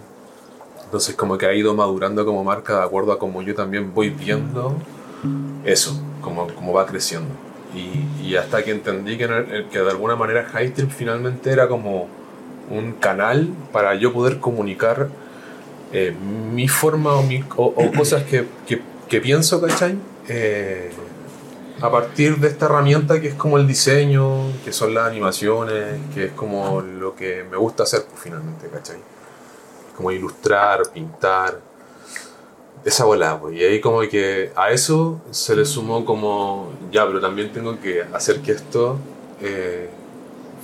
[0.85, 4.11] Entonces como que ha ido madurando como marca de acuerdo a como yo también voy
[4.11, 4.75] viendo
[5.65, 7.29] eso, como, como va creciendo.
[7.75, 12.09] Y, y hasta que entendí que, que de alguna manera High Trip finalmente era como
[12.71, 15.09] un canal para yo poder comunicar
[15.93, 16.15] eh,
[16.53, 19.97] mi forma o, mi- o- o cosas que, que- que pienso, ¿cachai?
[20.29, 20.91] Eh,
[21.81, 26.25] a partir de esta herramienta que es como el diseño, que son las animaciones, que
[26.27, 28.97] es como lo que me gusta hacer pues, finalmente, ¿cachai?
[29.97, 31.61] Como ilustrar, pintar,
[32.87, 33.57] esa bola, pues.
[33.57, 38.03] Y ahí como que a eso se le sumó como, ya, pero también tengo que
[38.15, 38.99] hacer que esto
[39.43, 39.91] eh,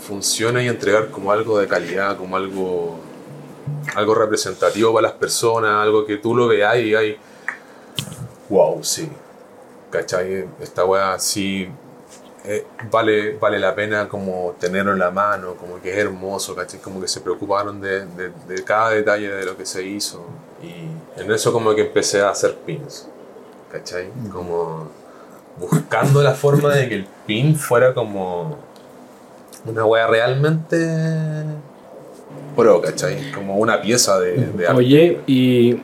[0.07, 2.99] funcione y entregar como algo de calidad, como algo,
[3.97, 7.17] algo representativo para las personas, algo que tú lo veas y hay,
[8.49, 9.09] wow, sí,
[9.91, 10.47] ¿cachai?
[10.61, 11.69] Esta weá sí
[12.45, 16.81] eh, vale, vale la pena como tenerlo en la mano, como que es hermoso, ¿cachai?
[16.81, 20.25] Como que se preocuparon de, de- de cada detalle de lo que se hizo.
[20.63, 23.09] Y en eso como que empecé a hacer pins,
[23.71, 24.09] ¿cachai?
[24.33, 24.91] Como
[25.59, 28.59] buscando la forma de que el pin fuera como
[29.67, 30.77] una wea realmente
[32.57, 33.33] pro, ¿cachai?
[33.33, 34.79] Como una pieza de, de arte.
[34.79, 35.77] Oye, y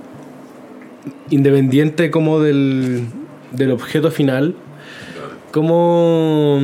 [1.31, 3.07] independiente como del,
[3.53, 4.55] del objeto final,
[5.53, 6.61] ¿cómo,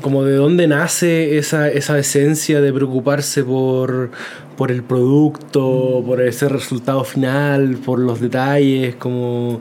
[0.00, 4.10] como de dónde nace esa, esa esencia de preocuparse por,
[4.56, 9.60] por el producto, por ese resultado final, por los detalles, como...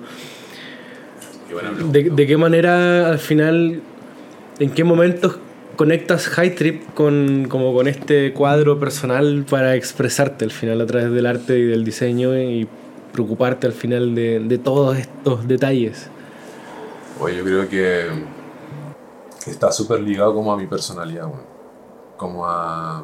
[1.92, 3.82] ¿De, de qué manera al final,
[4.60, 5.38] en qué momentos
[5.76, 11.12] conectas High Trip con, como con este cuadro personal para expresarte al final a través
[11.12, 12.68] del arte y del diseño y
[13.12, 16.10] preocuparte al final de, de todos estos detalles?
[17.20, 18.08] Oye, yo creo que,
[19.44, 21.56] que está súper ligado como a mi personalidad, weón.
[22.18, 23.04] Como a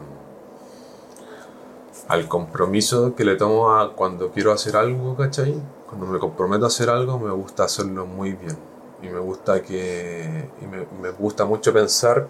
[2.12, 5.56] al compromiso que le tomo a cuando quiero hacer algo, ¿cachai?
[5.88, 8.58] Cuando me comprometo a hacer algo, me gusta hacerlo muy bien.
[9.02, 10.50] Y me gusta que.
[10.62, 12.28] Y me, me gusta mucho pensar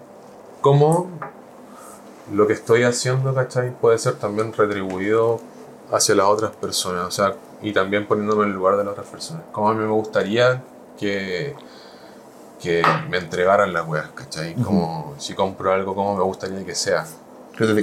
[0.60, 1.10] cómo
[2.32, 3.72] lo que estoy haciendo, ¿cachai?
[3.72, 5.40] Puede ser también retribuido
[5.90, 7.06] hacia las otras personas.
[7.06, 9.42] O sea, y también poniéndome en el lugar de las otras personas.
[9.50, 10.62] Como a mí me gustaría
[10.96, 11.56] que
[12.62, 14.54] que me entregaran las weas, ¿cachai?
[14.54, 17.04] Como si compro algo, como me gustaría que sea.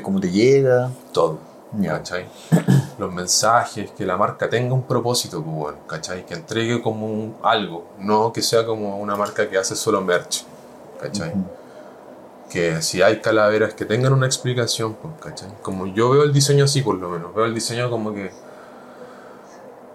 [0.02, 0.90] Cómo te llega.
[1.12, 1.49] Todo.
[1.78, 1.94] Ya.
[1.98, 2.26] ¿cachai?
[2.98, 6.26] Los mensajes, que la marca tenga un propósito, pues, ¿cachai?
[6.26, 10.44] Que entregue como un algo, no que sea como una marca que hace solo merch,
[11.00, 11.34] ¿cachai?
[12.50, 15.50] Que si hay calaveras que tengan una explicación, pues, ¿cachai?
[15.62, 18.32] Como yo veo el diseño así, por lo menos, veo el diseño como que...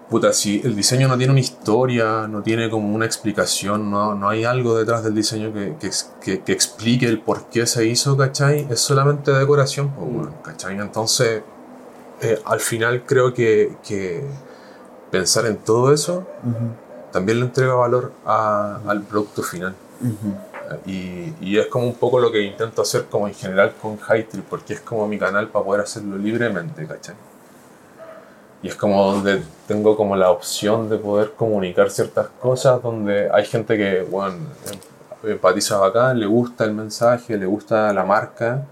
[0.09, 4.29] Puta, si el diseño no tiene una historia, no tiene como una explicación, no, no
[4.29, 5.89] hay algo detrás del diseño que, que,
[6.21, 8.67] que- que explique el por qué se hizo, ¿cachai?
[8.69, 10.77] Es solamente decoración, pues, bueno, ¿cachai?
[10.79, 11.41] Entonces,
[12.21, 14.23] eh, al final creo que, que
[15.11, 16.25] pensar en todo eso
[17.11, 19.73] también le entrega valor a- al producto final.
[20.85, 24.45] Y, y es como un poco lo que intento hacer como en general con Hytrip,
[24.49, 27.15] porque es como mi canal para poder hacerlo libremente, ¿cachai?
[28.63, 33.45] Y es como donde tengo como la opción de poder comunicar ciertas cosas, donde hay
[33.45, 34.37] gente que, bueno,
[35.23, 38.63] em- empatiza bacán, le gusta el mensaje, le gusta la marca.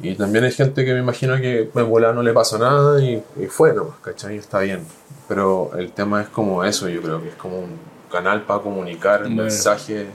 [0.00, 3.22] Y también hay gente que me imagino que en volada no le pasa nada y,
[3.40, 4.36] y fue nomás, ¿cachai?
[4.36, 4.80] Está bien.
[5.28, 7.70] Pero el tema es como eso, yo creo que es como un
[8.12, 9.42] canal para comunicar el Bueno.
[9.44, 10.06] mensaje.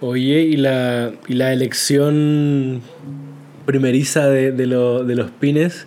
[0.00, 2.82] Oye, ¿y la, y la elección
[3.64, 5.86] primeriza de, de, lo- de los pines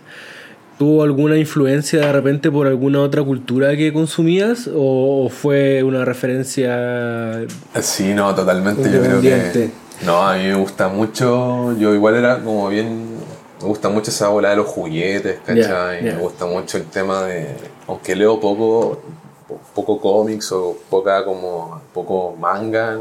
[0.78, 7.40] tuvo alguna influencia de repente por alguna otra cultura que consumías o fue una referencia
[7.80, 8.82] Sí, no, totalmente.
[8.92, 9.70] Yo creo que.
[10.04, 11.72] No, a mí me gusta mucho.
[11.76, 13.18] Yo igual era como bien.
[13.60, 16.02] Me gusta mucho esa bola de los juguetes, ¿cachai?
[16.02, 17.56] Me gusta mucho el tema de.
[17.88, 19.00] Aunque leo poco,
[19.48, 21.80] po- poco cómics o poca como.
[21.92, 23.00] poco manga.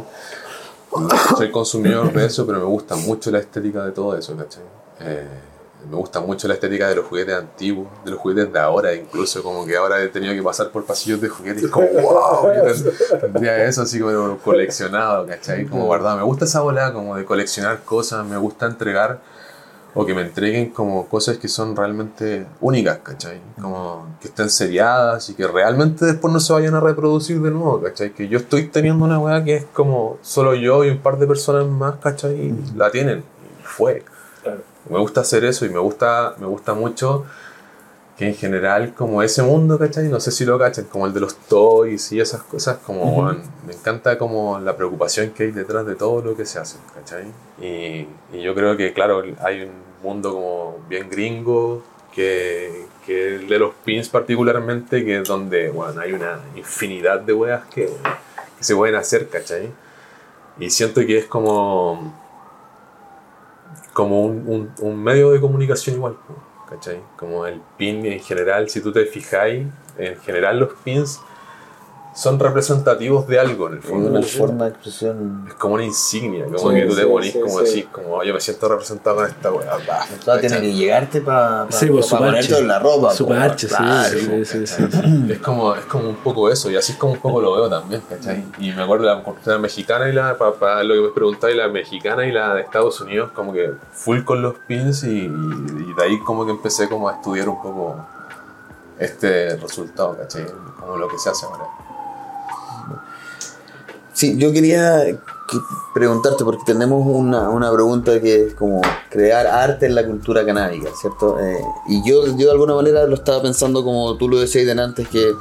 [1.37, 4.63] Soy consumidor de eso, pero me gusta mucho la estética de todo eso, ¿cachai?
[5.01, 5.27] Eh,
[5.89, 9.41] me gusta mucho la estética de los juguetes antiguos, de los juguetes de ahora, incluso
[9.41, 12.49] como que ahora he tenido que pasar por pasillos de juguetes y como, wow,
[13.21, 15.65] tendría eso así como coleccionado, ¿cachai?
[15.65, 16.17] Como guardado.
[16.17, 19.21] Me gusta esa bola como de coleccionar cosas, me gusta entregar
[19.93, 23.41] o que me entreguen como cosas que son realmente únicas, ¿cachai?
[23.59, 27.81] Como que estén seriadas y que realmente después no se vayan a reproducir de nuevo,
[27.81, 28.11] ¿cachai?
[28.13, 31.25] Que yo estoy teniendo una weá que es como solo yo y un par de
[31.25, 32.35] personas más, ¿cachai?
[32.35, 33.19] Y la tienen.
[33.19, 34.03] Y fue.
[34.89, 37.25] Me gusta hacer eso y me gusta, me gusta mucho
[38.17, 40.09] que en general como ese mundo, ¿cachai?
[40.09, 43.43] No sé si lo cachan, como el de los toys y esas cosas, como weón,
[43.65, 47.25] me encanta como la preocupación que hay detrás de todo lo que se hace, ¿cachai?
[47.61, 49.71] Y, y yo creo que, claro, hay un
[50.01, 51.83] mundo como bien gringo,
[52.17, 57.33] que, que el de los pins particularmente, que es donde, bueno, hay una infinidad de
[57.33, 57.85] weas que,
[58.57, 59.69] que se pueden hacer, ¿cachai?
[60.59, 62.26] Y siento que es como
[63.97, 66.15] como un, un- medio de comunicación igual,
[66.69, 66.99] ¿cachai?
[67.17, 69.65] Como el pin en general, si tú te fijáis,
[69.97, 71.19] en general los pins
[72.17, 74.09] son representativos de algo en el fondo.
[74.09, 74.25] Una ¿no?
[74.25, 75.45] forma de expresión.
[75.47, 77.63] Es como una insignia, como Sí, que tú te ponís sí, como sí.
[77.63, 79.77] así, como yo me siento representado con esta weá.
[80.25, 83.13] Todo tiene que llegarte para Sí, pues, su ponerte en la ropa.
[83.13, 85.01] Su parche, sí, claro, sí, po, sí, sí, ¿cachai?
[85.03, 85.25] sí.
[85.31, 87.69] Es como, es como un poco eso, y así es como un poco lo veo
[87.69, 88.43] también, ¿cachai?
[88.57, 92.25] Y me acuerdo la cultura mexicana y la, para lo que me preguntáis, la mexicana
[92.25, 96.19] y la de Estados Unidos, como que full con los pins, y, y de ahí
[96.21, 97.95] como que empecé como a estudiar un poco
[98.97, 100.47] este resultado, ¿cachai?
[100.79, 101.65] Como lo que se hace ahora.
[104.17, 105.59] Sí, yo quería que-
[105.93, 110.89] preguntarte, porque tenemos una, una pregunta que es como crear arte en la cultura canábica,
[110.99, 111.39] ¿cierto?
[111.39, 114.81] Eh, y yo, yo de alguna manera lo estaba pensando como tú lo decías de
[114.81, 115.33] antes, que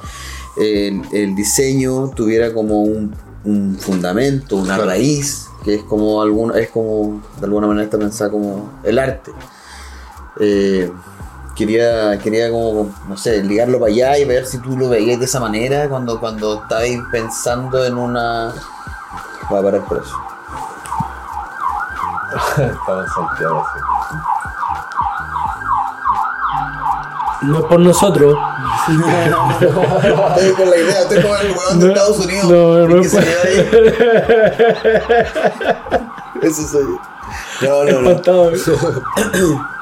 [0.59, 3.15] el, el diseño tuviera como un,
[3.47, 4.85] un fundamento, una Claro.
[4.91, 9.31] raíz, que es como alguna, es como, de alguna manera está pensada como el arte.
[10.39, 10.93] Eh,
[11.57, 15.25] quería, quería como, no sé, ligarlo para allá y ver si tú lo veías de
[15.25, 18.53] esa manera cuando, cuando estabais pensando en una...
[19.53, 20.15] Va a parar por eso.
[22.57, 23.81] Estaba en Santiago, sí.
[27.47, 28.37] No es por nosotros.
[28.89, 32.45] Estoy con la idea, estoy como el weón de No, Estados Unidos.
[32.51, 33.57] no, no queda ahí.
[36.43, 36.99] Ese soy yo.
[37.63, 38.51] No, no, no.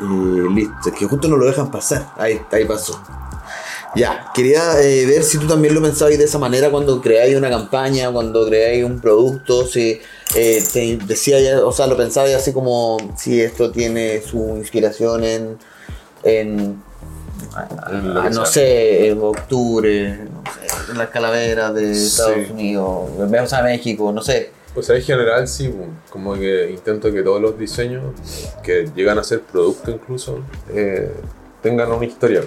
[0.00, 2.10] Eh, listo, es que justo no lo dejan pasar.
[2.16, 3.00] Ahí, ahí pasó.
[3.96, 7.50] Ya, quería eh, ver si tú también lo pensabas de esa manera cuando creáis una
[7.50, 10.00] campaña, cuando creáis un producto, si
[10.36, 15.24] eh, te decía ya, o sea, lo pensabas así como si esto tiene su inspiración
[15.24, 15.58] en,
[16.22, 16.80] en
[17.56, 22.06] ah, no sé, en octubre, no sé, en las calaveras de Sí.
[22.06, 24.52] Estados Unidos, o sea, México, no sé.
[24.74, 25.74] Pues en general sí,
[26.10, 28.14] como que intento que todos los diseños
[28.62, 31.12] que llegan a ser producto incluso eh,
[31.60, 32.42] tengan una historia.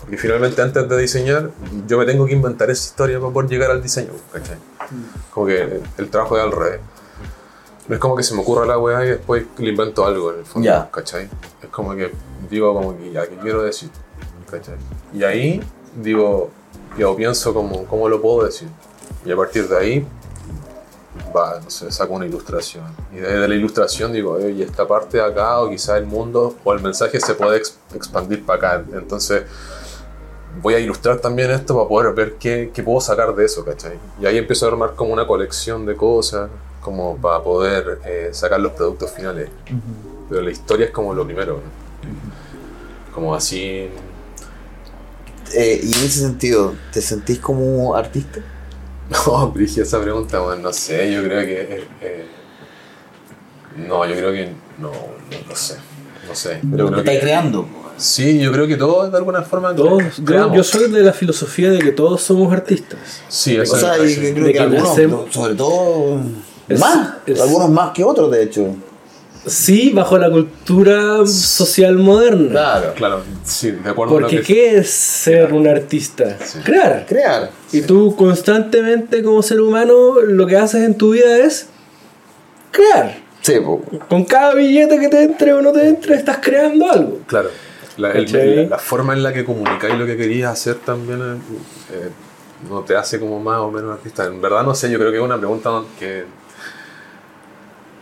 [0.00, 1.50] Porque finalmente antes de diseñar
[1.86, 4.58] yo me tengo que inventar esa historia para poder llegar al diseño, ¿cachai?
[5.30, 6.80] Como que el, trabajo es al revés.
[7.88, 10.40] No es como que se me ocurra la weá y después le invento algo en
[10.40, 10.90] el fondo, Ya.
[10.90, 11.30] ¿cachai?
[11.62, 12.12] Es como que
[12.50, 13.88] digo como que ya, ¿qué quiero decir?
[14.50, 14.74] ¿cachai?
[15.14, 15.62] Y ahí
[15.96, 16.50] digo,
[16.98, 18.68] yo pienso como, cómo lo puedo decir.
[19.24, 20.06] Y a partir de ahí
[21.34, 22.84] va, no sé, saco una ilustración.
[23.12, 26.72] Y desde la ilustración digo, oye, esta parte de acá, o quizá el mundo, o
[26.72, 28.84] el mensaje se puede ex- expandir para acá.
[28.92, 29.44] Entonces,
[30.62, 33.98] voy a ilustrar también esto para poder ver qué, qué puedo sacar de eso, ¿cachai?
[34.20, 36.50] Y ahí empiezo a armar como una colección de cosas,
[36.80, 39.48] como para poder eh, sacar los productos finales.
[40.28, 43.12] Pero la historia es como lo primero, ¿no?
[43.14, 43.88] Como así.
[45.54, 48.40] Eh, y en ese sentido, ¿te sentís como artista?
[49.26, 51.60] No, Brigia, esa pregunta, bueno, no sé, yo creo que.
[51.62, 52.24] eh, eh,
[53.88, 54.52] no, yo creo que.
[54.78, 55.76] No, no, no sé.
[56.28, 56.60] No sé.
[56.62, 57.66] Pero Yo creo estáis que- creando.
[57.96, 59.74] Sí, yo creo que todos de alguna forma.
[59.74, 60.56] Todos, yo, creamos.
[60.56, 62.98] yo soy de la filosofía de que todos somos artistas.
[63.28, 66.20] Sí, O eso sea, es- y que creo de que, que algunos, nacemos- sobre todo,
[66.68, 68.74] Es- más, es- algunos más que otros, de hecho.
[69.46, 72.50] Sí, bajo la cultura social moderna.
[72.50, 72.94] Claro.
[72.94, 74.42] Claro, sí, de acuerdo a lo Porque que.
[74.54, 76.38] ¿qué es ser un artista?
[76.42, 76.60] Sí.
[76.64, 77.04] Crear.
[77.06, 77.50] Crear.
[77.72, 81.68] Y tú constantemente como ser humano lo que haces en tu vida es
[82.70, 83.18] crear.
[83.42, 83.82] Sí, po.
[84.08, 87.18] Con cada billete que te entre o no te entre, estás creando algo.
[87.26, 87.50] Claro.
[87.98, 88.56] La, el- ¿Cachai?
[88.56, 91.36] la, la forma en la que comunicáis lo que querías hacer también eh,
[91.92, 92.08] eh,
[92.70, 94.24] no te hace como más o menos artista.
[94.24, 96.24] En verdad no sé, yo creo que es una pregunta que,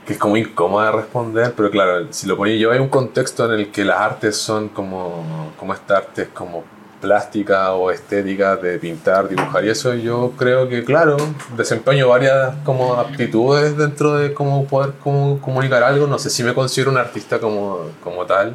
[0.07, 3.45] que es como incómoda de responder, pero claro, si lo ponéis yo, hay un contexto
[3.47, 6.65] en el que las artes son como, como esta arte es como
[7.01, 11.17] plástica o estética de pintar, dibujar y eso yo creo que claro,
[11.57, 16.55] desempeño varias como aptitudes dentro de cómo poder como comunicar algo, no sé si me
[16.55, 18.55] considero un artista como, como tal,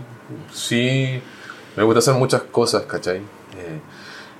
[0.53, 1.21] sí
[1.75, 3.17] me gusta hacer muchas cosas, ¿cachai?
[3.17, 3.79] Eh,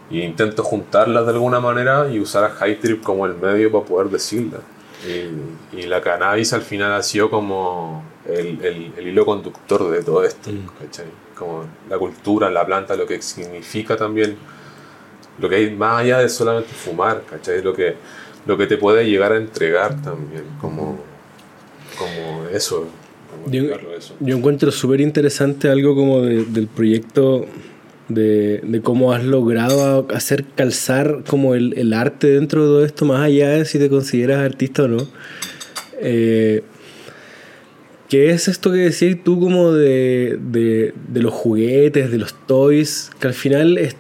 [0.09, 3.83] y intento juntarlas de alguna manera y usar a High Trip como el medio para
[3.83, 4.61] poder decirlas.
[5.07, 10.03] Y, y la cannabis al final ha sido como el, el- el hilo conductor de
[10.03, 11.05] todo esto, ¿cachai?
[11.37, 14.35] Como la cultura, la planta, lo que significa también,
[15.39, 17.61] lo que hay más allá de solamente fumar, ¿cachai?
[17.61, 17.95] Lo que,
[18.45, 20.97] lo que te puede llegar a entregar también, como,
[21.97, 22.87] como eso.
[23.31, 24.15] como Yo- eso.
[24.19, 27.45] Yo encuentro súper interesante algo como de- del proyecto
[28.09, 33.05] de, de cómo has logrado hacer calzar como el, el arte dentro de todo esto,
[33.05, 35.07] más allá de si te consideras artista o no.
[36.01, 36.63] Eh,
[38.09, 43.11] ¿Qué es esto que decías tú como de, de, de los juguetes, de los toys?
[43.19, 43.97] Que al final es,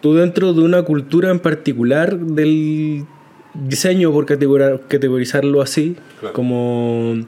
[0.00, 3.04] tú dentro de una cultura en particular del
[3.52, 6.32] diseño, por categorizarlo así, Claro.
[6.34, 7.26] como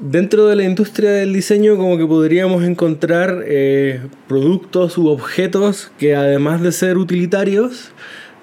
[0.00, 6.14] dentro de la industria del diseño como que podríamos encontrar eh, productos u objetos que
[6.16, 7.92] además de ser utilitarios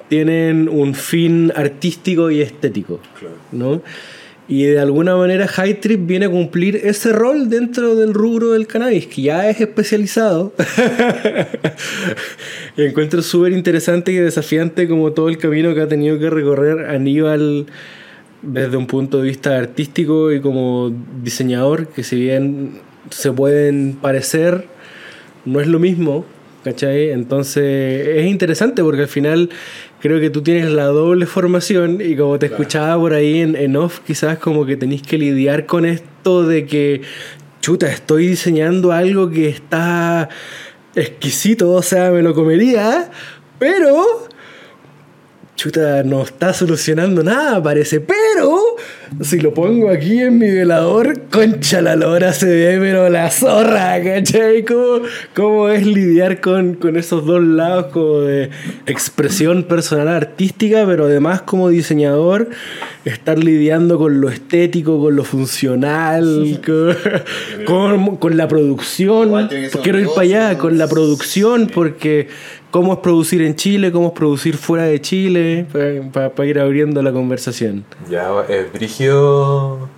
[0.10, 3.36] tienen un fin artístico y estético, Claro.
[3.52, 3.82] ¿no?
[4.50, 8.66] Y de alguna manera High Trip viene a cumplir ese rol dentro del rubro del
[8.66, 10.54] cannabis, que ya es especializado.
[12.78, 16.90] y encuentro súper interesante y desafiante como todo el camino que ha tenido que recorrer
[16.90, 17.66] Aníbal
[18.42, 24.68] desde un punto de vista artístico y como diseñador, que si bien se pueden parecer,
[25.46, 26.26] no es lo mismo,
[26.64, 27.12] ¿cachai?
[27.12, 29.50] Entonces es interesante porque al final
[30.02, 33.76] creo que tú tienes la doble formación y como te escuchaba por ahí en, en
[33.76, 37.02] off, quizás como que tenéis que lidiar con esto de que,
[37.62, 40.30] chuta, estoy diseñando algo que está
[40.96, 43.10] exquisito, o sea, me lo comería,
[43.60, 44.28] pero
[45.58, 48.62] chuta, no está solucionando nada, parece, pero
[49.22, 54.00] si lo pongo aquí en mi velador, concha la lora se ve, pero la zorra,
[54.04, 54.64] ¿cachai?
[54.64, 55.02] ¿Cómo,
[55.34, 58.50] cómo es lidiar con, con esos dos lados como de
[58.86, 62.50] expresión personal artística, pero además como diseñador,
[63.04, 66.96] estar lidiando con lo estético, con lo funcional, con,
[67.66, 69.32] con- con la producción.
[69.82, 72.28] Quiero ir para allá, con la producción, porque
[72.72, 75.66] cómo es producir en Chile, cómo es producir fuera de Chile,
[76.14, 77.86] para ir abriendo la conversación.
[78.10, 79.90] Ya es brígido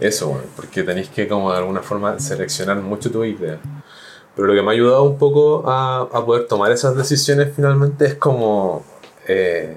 [0.00, 3.58] eso, porque tenéis que como de alguna forma seleccionar mucho tu idea.
[4.34, 8.06] Pero lo que me ha ayudado un poco a, a poder tomar esas decisiones finalmente
[8.06, 8.84] es como
[9.26, 9.76] eh,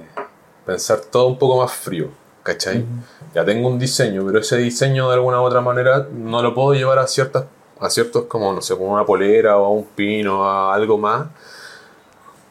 [0.65, 2.09] pensar todo un poco más frío,
[2.43, 2.85] ¿cachai?
[3.33, 6.73] Ya tengo un diseño, pero ese diseño de alguna u otra manera no lo puedo
[6.73, 7.45] llevar a ciertas
[7.79, 11.27] a ciertos como, no sé, como una polera o a un pino, a algo más,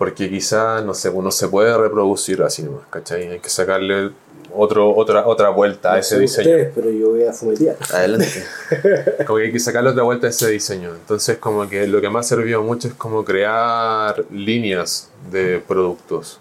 [0.01, 3.29] porque quizás, no sé, no se puede reproducir así nomás, ¿cachai?
[3.33, 4.13] Hay que sacarle
[4.51, 6.71] otro, otra, otra vuelta a ese diseño.
[6.75, 7.77] pero yo voy a fumetear.
[7.93, 8.43] Adelante.
[9.27, 10.95] Como que hay que sacarle otra vuelta a ese diseño.
[10.95, 16.41] Entonces, como que lo que me ha servido mucho es como crear líneas de productos.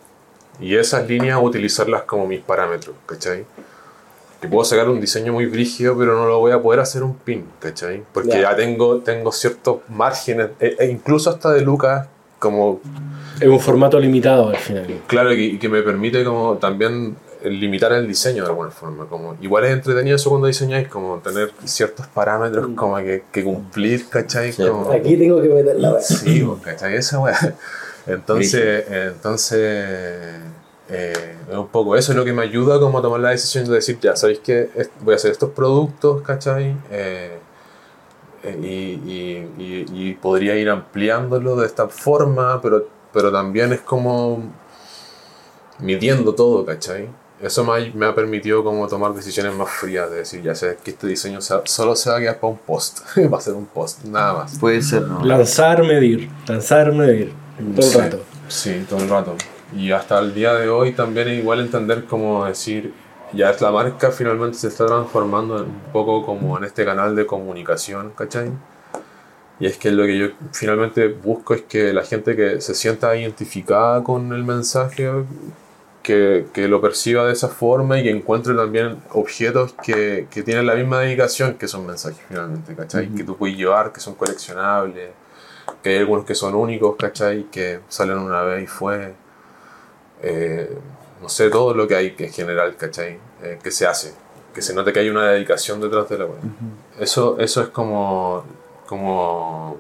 [0.62, 3.45] Y esas líneas utilizarlas como mis parámetros, ¿cachai?
[4.39, 7.14] Que puedo sacar un diseño muy brígido, pero no lo voy a poder hacer un
[7.14, 8.05] pin, ¿cachai?
[8.14, 8.51] Porque Ya.
[8.51, 12.07] ya tengo, tengo ciertos márgenes, e, e incluso hasta de Lucas,
[12.39, 12.80] como
[13.41, 14.85] Es un formato limitado al final.
[15.07, 19.05] Claro, y que, que me permite como también eh, limitar el diseño de alguna forma.
[19.05, 24.07] Como, igual es entretenido eso cuando diseñáis, como tener ciertos parámetros como que, que cumplir,
[24.09, 24.51] ¿cachai?
[24.51, 24.63] Sí.
[24.67, 26.95] Como- tengo que meter la sí, pues, ¿cachai?
[26.95, 27.37] Esa weá.
[28.07, 29.59] Entonces, entonces
[30.89, 33.65] eh, es un poco eso es lo que me ayuda como a tomar la decisión
[33.65, 34.69] de decir, ya, ¿sabéis que
[35.01, 36.75] voy a hacer estos productos, ¿cachai?
[36.89, 37.37] Eh,
[38.43, 43.82] eh, y, y- y- y podría ir ampliándolo de esta forma, pero, pero también es
[43.82, 44.41] como
[45.80, 47.07] midiendo todo, ¿cachai?
[47.41, 50.78] Eso me ha, me ha permitido como tomar decisiones más frías, de decir, ya sé
[50.84, 52.99] que este diseño se- solo se va a quedar para un post,
[53.34, 54.57] va a ser un post, nada más.
[54.60, 55.24] Puede ser, ¿no?
[55.24, 56.30] Lanzar, medir.
[56.47, 57.32] Lanzar, medir.
[57.76, 58.20] Todo el Sí, rato.
[58.49, 59.36] Sí, todo el rato.
[59.74, 62.93] Y hasta el día de hoy también es igual entender como decir,
[63.32, 67.16] ya es la marca finalmente se está transformando en un poco como en este canal
[67.16, 68.51] de comunicación, ¿cachai?
[69.60, 73.16] Y es que lo que yo finalmente busco es que la gente que se sienta
[73.16, 75.10] identificada con el mensaje,
[76.01, 80.66] que, que lo perciba de esa forma y que encuentre también objetos que, que tienen
[80.66, 83.10] la misma dedicación que son mensajes finalmente, ¿cachai?
[83.10, 85.10] Que tú puedes llevar, que son coleccionables,
[85.84, 87.43] que hay algunos que son únicos, ¿cachai?
[87.51, 89.14] Que salen una vez y fue.
[90.22, 90.70] eh,
[91.22, 93.20] no sé, todo lo que hay que en general, ¿cachai?
[93.43, 94.14] Eh, que se hace.
[94.53, 96.39] Que se note que hay una dedicación detrás de la web.
[96.99, 98.45] eso, eso es como.
[98.89, 99.77] Como.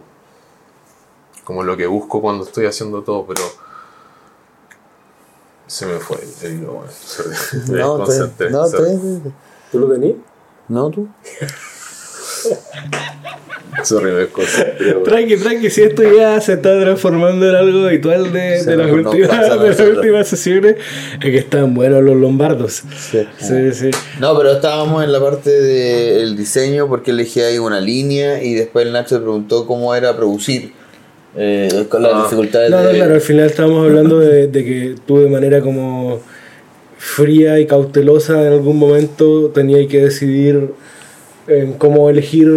[1.43, 3.41] como lo que busco cuando estoy haciendo todo, pero.
[5.65, 6.83] Se me fue el hilo.
[7.67, 9.31] Me No, te- no, te-
[9.71, 10.17] ¿Tú lo tenías?
[10.67, 11.07] ¿No tú?
[13.83, 14.25] Sorry, me.
[15.03, 19.27] Tranqui, tranqui, si esto ya se está transformando en algo habitual de, de las, últimas,
[19.29, 19.97] pasa a de las nosotros.
[19.97, 20.75] últimas sesiones,
[21.13, 22.83] es que están buenos los lombardos.
[22.97, 23.27] Sí.
[23.39, 23.91] Sí, sí.
[24.19, 28.85] No, pero estábamos en la parte del diseño porque elegí ahí una línea y después
[28.85, 30.73] el Nacho preguntó cómo era producir.
[31.37, 32.23] eh, con las Ah.
[32.23, 32.95] dificultades No, no, de...
[32.95, 36.19] claro, al final estábamos hablando de, de que tú de manera como
[36.97, 40.71] fría y cautelosa en algún momento tenías que decidir
[41.47, 42.49] en cómo elegir,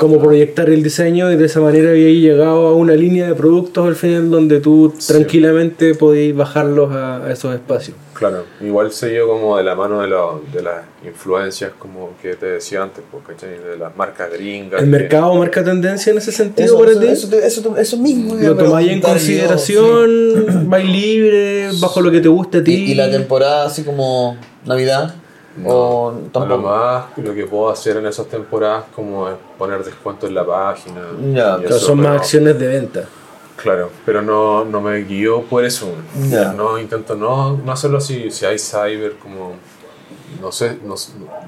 [0.00, 3.86] cómo proyectar el diseño y de esa manera habías llegado a una línea de productos
[3.86, 5.12] al final donde tú Sí.
[5.12, 7.96] tranquilamente podías bajarlos a, a esos espacios.
[8.14, 12.34] Claro, igual se dio como de la mano de, lo- de las influencias, como que
[12.34, 13.50] te decía antes, pues, ¿cachai?
[13.58, 14.80] De las marcas gringas.
[14.80, 17.06] ¿El que- mercado marca tendencia en ese sentido Eso, para eso, ti?
[17.06, 18.34] eso, eso, eso mismo.
[18.36, 20.68] ¿Lo tomáis en yo, consideración?
[20.68, 21.68] ¿Vais libre?
[21.80, 22.74] ¿Bajo lo que te guste a ti?
[22.74, 24.36] ¿Y, y la temporada así como
[24.66, 25.14] Navidad?
[25.66, 26.58] ¿O A lo tampoco?
[26.62, 31.00] más lo que puedo hacer en esas temporadas como es poner descuento en la página.
[31.32, 33.04] Ya, eso, son más acciones de venta.
[33.56, 35.92] Claro, pero no, no me guío por eso.
[36.30, 36.52] Ya.
[36.52, 38.30] No intento no, no hacerlo así.
[38.30, 39.54] Si hay cyber, como.
[40.40, 40.94] No sé, no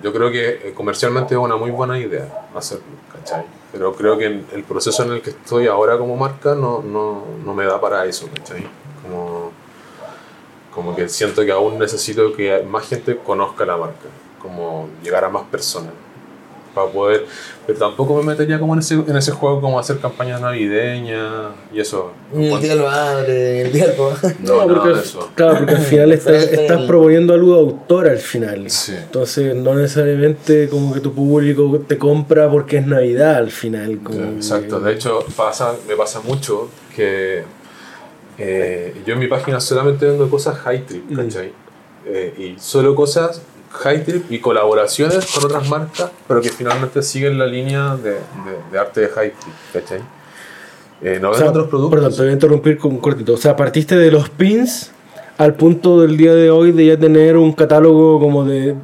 [0.02, 3.44] yo creo que eh, comercialmente es una muy buena idea hacerlo, ¿cachai?
[3.70, 7.54] Pero creo que el proceso en el que estoy ahora como marca no, no, no
[7.54, 8.66] me da para eso, ¿cachai?
[10.74, 14.08] Como, que siento que aún necesito que más gente conozca la marca,
[14.40, 15.92] como llegar a más personas
[16.74, 17.26] para poder
[17.66, 21.78] pero tampoco me metería como en ese, en ese juego como hacer campañas navideñas y
[21.80, 24.34] eso el día del padre, el día papá.
[24.40, 28.18] no, No, porque, eso claro, porque al final estás, estás proponiendo algo de autor al
[28.18, 28.68] final.
[28.68, 28.94] Sí.
[28.96, 34.00] Entonces, no necesariamente como que tu público te compra porque es Navidad al final.
[34.02, 37.44] Como Exacto, que- de hecho pasa, me pasa mucho que
[38.44, 41.16] eh, yo en mi página solamente vendo cosas high trip, Mm.
[41.16, 41.52] ¿cachai?
[42.06, 43.40] Eh, y solo cosas
[43.70, 48.18] High Trip y colaboraciones con otras marcas, pero que finalmente siguen la línea de, de,
[48.70, 50.00] de arte de High Trip, ¿cachai?
[51.00, 51.90] Eh, no O sea, otros productos.
[51.98, 53.32] Perdón, te voy a interrumpir con un cortito.
[53.32, 54.90] O sea, partiste de los pins
[55.38, 58.74] al punto del día de hoy de ya tener un catálogo como de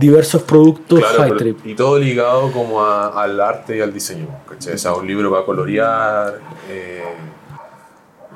[0.00, 1.66] diversos productos Claro, High pero- Trip.
[1.66, 4.74] y todo ligado como a- al arte y al diseño, ¿cachai?
[4.74, 6.40] O sea, un libro para colorear.
[6.68, 7.02] eh,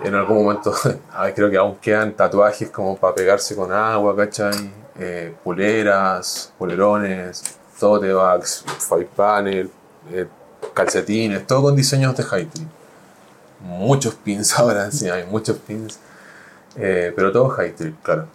[0.05, 0.73] en algún momento,
[1.13, 4.71] ay, creo que aún quedan tatuajes como para pegarse con agua, ¿cachai?
[4.99, 7.43] Eh, poleras, polerones,
[7.79, 9.71] tote bags, five panel,
[10.13, 10.27] eh,
[10.75, 12.69] calcetines, todo con diseños de high trip.
[13.61, 15.99] Muchos pins ahora, sí, hay muchos pins.
[16.77, 18.27] eh, pero todo high trip, claro.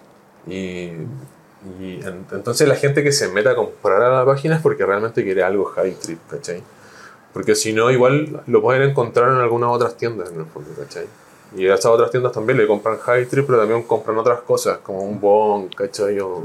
[0.47, 0.91] Y,
[1.79, 4.85] y en- entonces la gente que se meta a comprar a la página es porque
[4.85, 6.63] realmente quiere algo high trip, ¿cachai?
[7.33, 11.05] Porque si no, igual lo pueden encontrar en algunas otras tiendas en el fondo, ¿cachai?
[11.55, 14.77] Y a esas otras tiendas también le compran high trip, pero también compran otras cosas,
[14.79, 16.19] como un bon, ¿cachai?
[16.19, 16.43] O-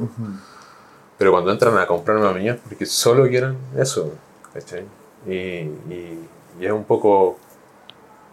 [1.18, 4.12] Pero cuando entran a comprarme a mí es porque solo quieren eso,
[4.52, 4.84] ¿cachai?
[5.26, 6.28] Y, y-
[6.60, 7.38] y es un poco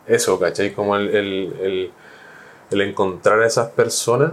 [0.08, 0.74] eso, ¿cachai?
[0.74, 1.92] Como el, el- el-
[2.72, 4.32] el encontrar a esas personas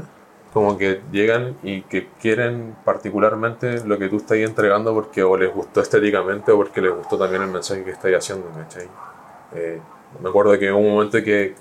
[0.53, 5.53] como que llegan y que quieren particularmente lo que tú estás entregando porque o les
[5.55, 8.89] gustó estéticamente o porque les gustó también el mensaje que estás haciendo, ¿cachai?
[9.55, 9.81] Eh,
[10.21, 11.55] me acuerdo que hubo un momento que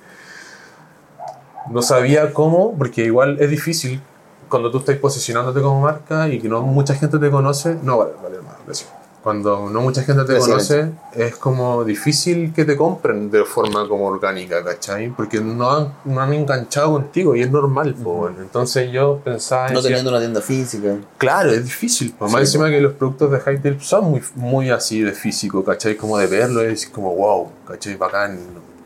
[1.72, 4.02] no sabía cómo, porque igual es difícil
[4.50, 8.12] cuando tú estás posicionándote como marca y que no mucha gente te conoce, no vale,
[8.22, 8.90] vale más, gracias.
[9.24, 13.86] Cuando no mucha gente te Gracias, conoce, es como difícil que te compren de forma
[13.88, 15.10] como orgánica, ¿cachai?
[15.10, 18.38] Porque no han, no han enganchado contigo y es normal, po, bueno.
[18.40, 19.72] Entonces yo pensaba...
[19.72, 20.96] No teniendo una tienda física.
[21.18, 22.16] Claro, es difícil.
[22.18, 25.66] Pues más Sí, encima que los productos de Tail son muy, muy así de físico,
[25.66, 25.98] ¿cachai?
[25.98, 27.98] Como de verlo decir como, wow, ¿cachai?
[27.98, 28.40] Bacán,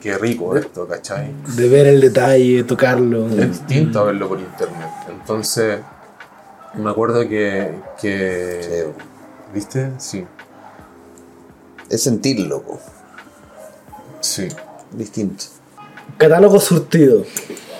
[0.04, 1.32] qué rico esto, ¿cachai?
[1.56, 3.26] De ver el detalle, tocarlo.
[3.30, 4.90] Es distinto a verlo por internet.
[5.10, 5.80] Entonces,
[6.76, 7.74] me acuerdo que...
[8.02, 8.90] que
[9.54, 9.92] ¿Viste?
[10.00, 10.26] Sí,
[11.90, 12.80] Es sentirlo, po.
[14.20, 14.50] sí.
[14.92, 15.46] distinto.
[16.18, 17.24] Catálogo surtido.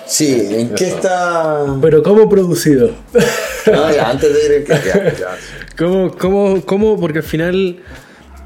[0.06, 1.66] Sí, ¿en qué está?
[1.82, 2.90] Pero ¿cómo producido?
[3.66, 4.72] No, ya, antes de ir en qué.
[4.88, 5.12] ya.
[5.12, 5.76] Ya, sí.
[5.76, 7.00] ¿Cómo, cómo, cómo?
[7.00, 7.82] Porque al final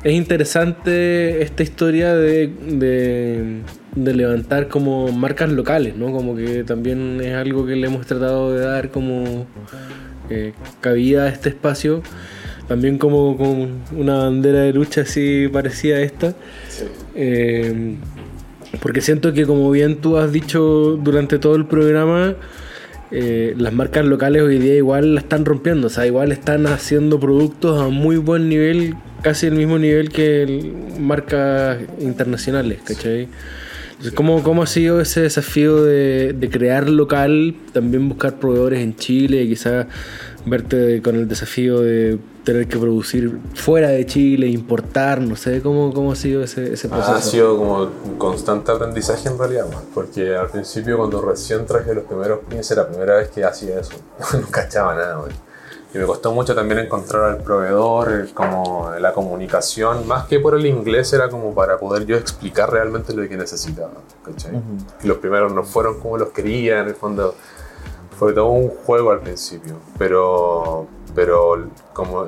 [0.04, 3.62] es interesante esta historia de, de,
[3.94, 6.12] de levantar como marcas locales, ¿no?
[6.12, 9.46] Como que también es algo que le hemos tratado de dar como
[10.30, 12.02] eh, cabida a este espacio.
[12.68, 16.34] También como con una bandera de lucha así parecida a esta.
[17.14, 17.96] Eh,
[18.80, 22.34] porque siento que como bien tú has dicho durante todo el programa,
[23.10, 27.18] eh, las marcas locales hoy día igual la están rompiendo, o sea, igual están haciendo
[27.18, 33.28] productos a muy buen nivel, casi el mismo nivel que marcas internacionales, ¿cachai?
[34.14, 39.86] ¿cómo, ¿cómo ha sido ese desafío de, crear local, también buscar proveedores en Chile, quizás
[40.46, 42.18] verte con el desafío de
[42.48, 46.88] tener que producir fuera de Chile, importar, no sé, ¿cómo, cómo ha sido ese, ese
[46.88, 47.12] proceso?
[47.12, 51.94] Ha sido como un constante aprendizaje en realidad, man, porque al principio cuando recién traje
[51.94, 53.92] los primeros pins era la primera vez que hacía eso,
[54.32, 55.28] no cachaba nada, man.
[55.94, 60.54] Y me costó mucho también encontrar al proveedor, el- como la comunicación, más que por
[60.54, 63.90] el inglés era como para poder yo explicar realmente lo que necesitaba,
[64.24, 64.52] ¿cachai?
[65.04, 67.34] Y los primeros no fueron como los quería, en el fondo
[68.18, 72.26] fue todo un juego al principio, pero, pero como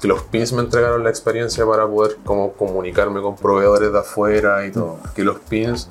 [0.00, 4.64] que los pins me entregaron la experiencia para poder como comunicarme con proveedores de afuera
[4.66, 4.98] y todo.
[5.14, 5.88] Que los pins,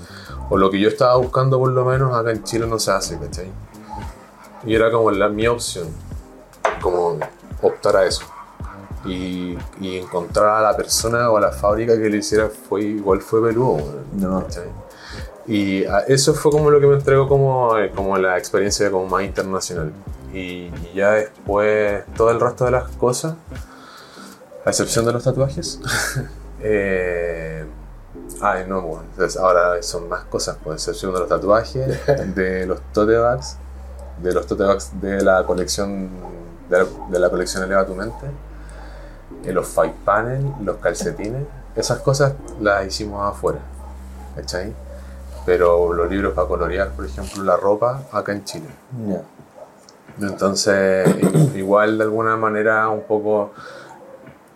[0.49, 3.19] o lo que yo estaba buscando por lo menos acá en Chile no se hace,
[3.19, 3.51] ¿cachai?
[4.65, 5.87] Y era como la, mi opción,
[6.81, 7.19] como
[7.61, 8.23] optar a eso.
[9.05, 13.21] Y, y encontrar a la persona o a la fábrica que lo hiciera fue igual
[13.21, 13.79] fue peludo,
[14.13, 14.45] No.
[15.47, 19.23] Y eso fue como lo que me entregó como, eh, como la experiencia como más
[19.23, 19.91] internacional.
[20.33, 23.35] Y, ya después todo el resto de las cosas,
[24.65, 25.79] a excepción de los tatuajes,
[26.61, 27.65] eh,
[28.41, 32.05] ay no, pues, entonces ahora son más cosas, pues, a excepción de los tatuajes,
[32.35, 33.57] de los tote bags,
[34.21, 36.09] de los tote bags de la colección,
[36.69, 38.27] de la, de la colección Eleva tu Mente,
[39.45, 41.43] eh, los five panel, los calcetines,
[41.75, 43.59] esas cosas las hicimos afuera,
[44.35, 44.73] ¿cachai?
[45.45, 48.67] Pero los libros para colorear, por ejemplo, la ropa, acá en Chile.
[49.07, 49.21] Ya.
[50.21, 51.07] Entonces,
[51.55, 53.51] igual de alguna manera un poco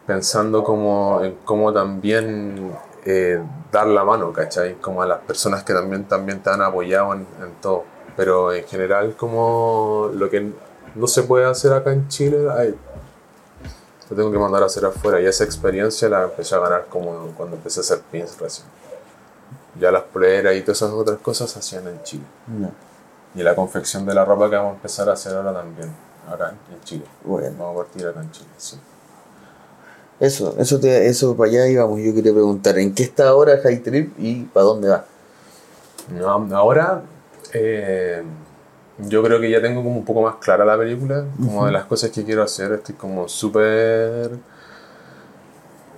[0.05, 2.71] pensando como en cómo también
[3.05, 3.41] eh,
[3.71, 4.75] dar la mano, ¿cachai?
[4.75, 7.83] Como a las personas que también, también te han apoyado en, en todo.
[8.15, 10.51] Pero en general como lo que
[10.95, 12.75] no se puede hacer acá en Chile, ay,
[14.09, 15.21] lo tengo que mandar a hacer afuera.
[15.21, 18.67] Y esa experiencia la empecé a ganar como cuando empecé a hacer pins recién.
[19.79, 22.23] Ya las poleras y todas esas otras cosas se hacían en Chile.
[22.59, 22.69] Ya.
[23.35, 25.89] Y la confección de la ropa que vamos a empezar a hacer ahora también.
[26.31, 27.05] acá en Chile.
[27.23, 27.55] Bueno.
[27.57, 28.77] Vamos a partir acá en Chile, sí.
[30.19, 31.99] Eso, eso, te, eso para allá íbamos.
[31.99, 35.05] Yo quería preguntar, ¿en qué está ahora High Trip y para dónde va?
[36.09, 37.01] No, ahora
[37.53, 38.23] eh,
[38.99, 41.85] yo creo que ya tengo como un poco más clara la película, como de las
[41.85, 44.31] cosas que quiero hacer, estoy como súper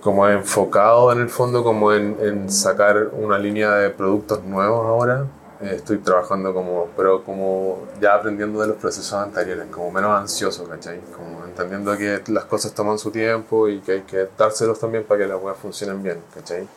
[0.00, 5.26] como enfocado en el fondo como en, en sacar una línea de productos nuevos ahora.
[5.60, 11.00] Estoy trabajando como, pero como ya aprendiendo de los procesos anteriores, como menos ansioso, ¿cachai?
[11.16, 15.22] Como entendiendo que las cosas toman su tiempo y que hay que dárselos también para
[15.22, 16.68] que las cosas funcionen bien, ¿cachai?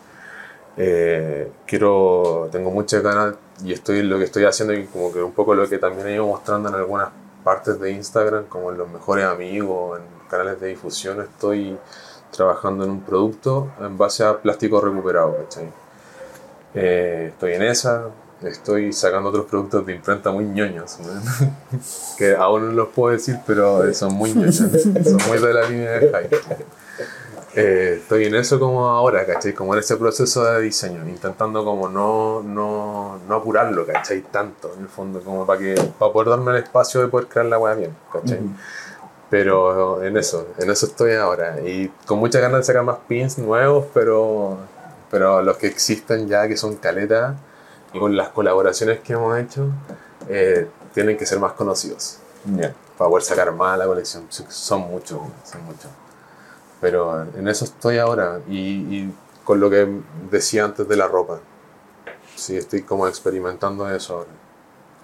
[0.78, 5.34] Eh, quiero, tengo muchas ganas y estoy lo que estoy haciendo y como que un
[5.34, 7.10] poco lo que también he ido mostrando en algunas
[7.44, 11.78] partes de Instagram, como en los mejores amigos, en canales de difusión, estoy
[12.32, 15.70] trabajando en un producto en base a plástico recuperado, ¿cachai?
[16.74, 18.06] Eh, estoy en esa,
[18.44, 21.80] estoy sacando otros productos de imprenta muy ñoños, ¿no?
[22.18, 24.56] que aún no los puedo decir, pero son muy ñoños,
[25.04, 26.38] son muy de la línea de hype.
[27.56, 29.54] Eh, estoy en eso como ahora, ¿cachai?
[29.54, 34.22] Como en ese proceso de diseño, intentando como no, no, no apurarlo, ¿cachai?
[34.22, 37.48] Tanto, en el fondo, como para que para poder darme el espacio de poder crear
[37.48, 38.40] la web bien, ¿cachai?
[39.30, 41.60] Pero en eso, en eso estoy ahora.
[41.62, 44.58] Y con muchas ganas de sacar más pins nuevos, pero,
[45.10, 47.36] pero los que existen ya, que son caletas,
[47.94, 49.68] y con las colaboraciones que hemos hecho,
[50.28, 52.20] eh, tienen que ser más conocidos.
[52.98, 54.28] Para poder sacar más la colección.
[54.30, 55.90] Son muchos, son muchos.
[56.82, 58.40] Pero en eso estoy ahora.
[58.48, 59.14] Y, y
[59.44, 59.88] con lo que
[60.30, 61.40] decía antes de la ropa.
[62.36, 64.30] Sí, estoy como experimentando eso ahora.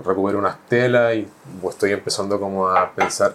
[0.03, 1.27] Recupero unas telas y
[1.67, 3.33] estoy empezando como a pensar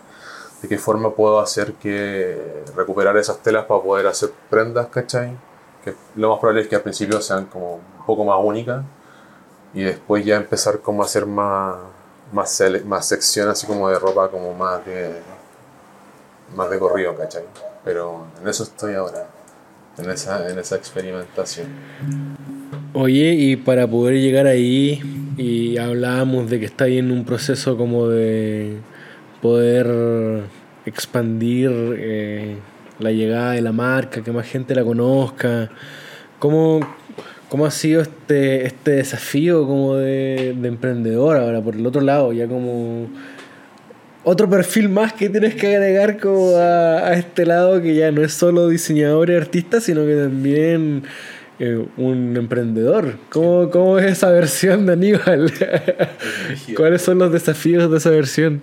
[0.60, 5.36] de qué forma puedo hacer que recuperar esas telas para poder hacer prendas, ¿cachai?
[5.82, 8.84] Que lo más probable es que al principio sean como un poco más únicas
[9.74, 11.76] y después ya empezar como a hacer más
[12.32, 15.10] más, más sección así como de ropa como más de
[16.54, 17.44] más de corrido, ¿cachai?
[17.84, 19.26] Pero en eso estoy ahora,
[19.98, 21.68] en esa, en esa experimentación.
[22.92, 25.00] Oye, y para poder llegar ahí,
[25.36, 28.78] y hablábamos de que está ahí en un proceso como de
[29.40, 30.42] poder
[30.84, 32.56] expandir eh,
[32.98, 35.70] la llegada de la marca, que más gente la conozca.
[36.38, 36.80] ¿Cómo,
[37.50, 42.32] cómo ha sido este, este desafío como de, de emprendedor ahora por el otro lado?
[42.32, 43.10] Ya como
[44.24, 48.22] otro perfil más que tienes que agregar como a, a este lado que ya no
[48.22, 51.02] es solo diseñador y artista, sino que también
[51.62, 53.18] eh, un emprendedor.
[53.28, 55.52] ¿Cómo, ¿Cómo es esa versión de Aníbal?
[56.76, 58.62] ¿Cuáles son los desafíos de esa versión?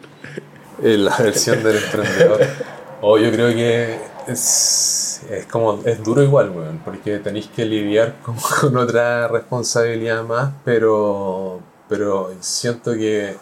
[0.84, 2.42] Eh, La versión del emprendedor.
[3.00, 3.96] O yo creo que
[4.28, 8.16] es, es como, es duro igual, weón, porque tenéis que lidiar
[8.62, 11.60] con, otra responsabilidad más, pero,
[11.90, 13.36] pero siento que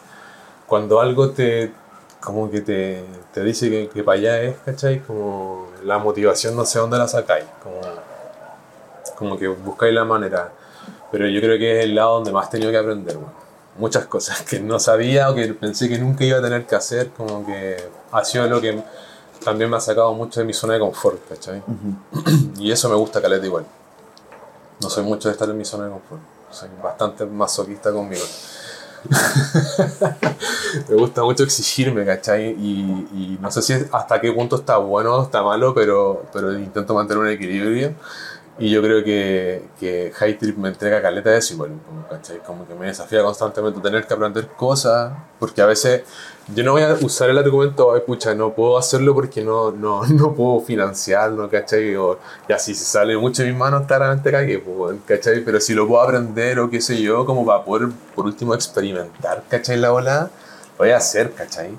[0.68, 1.72] cuando algo te,
[2.22, 3.04] como que te,
[3.34, 5.00] te dice que, que para allá es, ¿cachai?
[5.02, 7.82] Como la motivación no sé dónde la sacáis, como,
[9.16, 10.52] como que buscáis la manera.
[11.12, 13.46] Pero yo creo que es el lado donde más he tenido que aprender, weón.
[13.78, 17.10] Muchas cosas que no sabía o que pensé que nunca iba a tener que hacer,
[17.10, 17.76] como que
[18.12, 18.82] ha sido lo que
[19.46, 21.62] también me ha sacado mucho de mi zona de confort, ¿cachai?
[22.58, 23.64] Y eso me gusta caleta igual.
[24.82, 26.22] No soy mucho de estar en mi zona de confort.
[26.50, 28.26] Soy bastante masoquista conmigo.
[30.90, 32.56] me gusta mucho exigirme, ¿cachai?
[32.60, 36.52] Y, y no sé si hasta qué punto está bueno o está malo, pero, pero
[36.58, 37.94] intento mantener un equilibrio.
[38.58, 41.72] Y yo creo que, que High Trip me entrega caleta de eso igual,
[42.10, 42.38] ¿cachai?
[42.38, 46.04] Como que me desafía constantemente tener que aprender cosas, porque a veces
[46.54, 50.06] yo no voy a usar el argumento, ay pucha, no puedo hacerlo porque no, no,
[50.08, 51.98] no puedo financiarlo, ¿cachai?
[51.98, 55.44] O ya si se sale mucho de mis manos, claramente cagué, pues, ¿cachai?
[55.44, 59.44] Pero si lo puedo aprender o qué sé yo, como para poder por último experimentar,
[59.50, 59.76] ¿cachai?
[59.76, 61.78] La bola, lo voy a hacer, ¿cachai?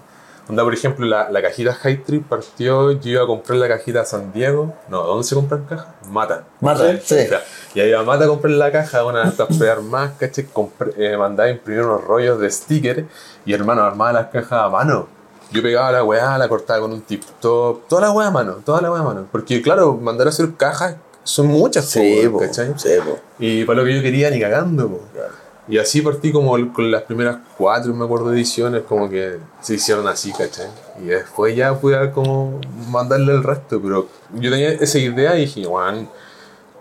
[0.49, 4.05] Onda, por ejemplo, la, la cajita High Trip partió, yo iba a comprar la cajita
[4.05, 4.74] San Diego.
[4.88, 5.88] No, ¿dónde se compran cajas?
[6.09, 6.44] Mata.
[6.61, 7.16] Mata, sí.
[7.74, 10.44] Y ahí iba a Mata a comprar la caja, una de estas más, ¿cachai?
[10.44, 13.07] Compré, eh, mandaba a imprimir unos rollos de sticker
[13.44, 15.09] y hermano, armaba las cajas a mano.
[15.51, 18.59] Yo pegaba la weá, la cortaba con un tip top, toda la weá a mano,
[18.64, 19.26] toda la weá a mano.
[19.30, 22.72] Porque claro, mandar a hacer cajas son muchas, Sí, po, ¿cachai?
[22.76, 23.18] sí, po.
[23.40, 25.01] Y para lo que yo quería, ni cagando, po.
[25.69, 30.07] Y así partí como con las primeras cuatro, me acuerdo, ediciones, como que se hicieron
[30.07, 30.69] así, ¿cachai?
[31.03, 35.67] Y después ya pude como mandarle el resto, pero yo tenía esa idea y dije,
[35.67, 36.07] bueno,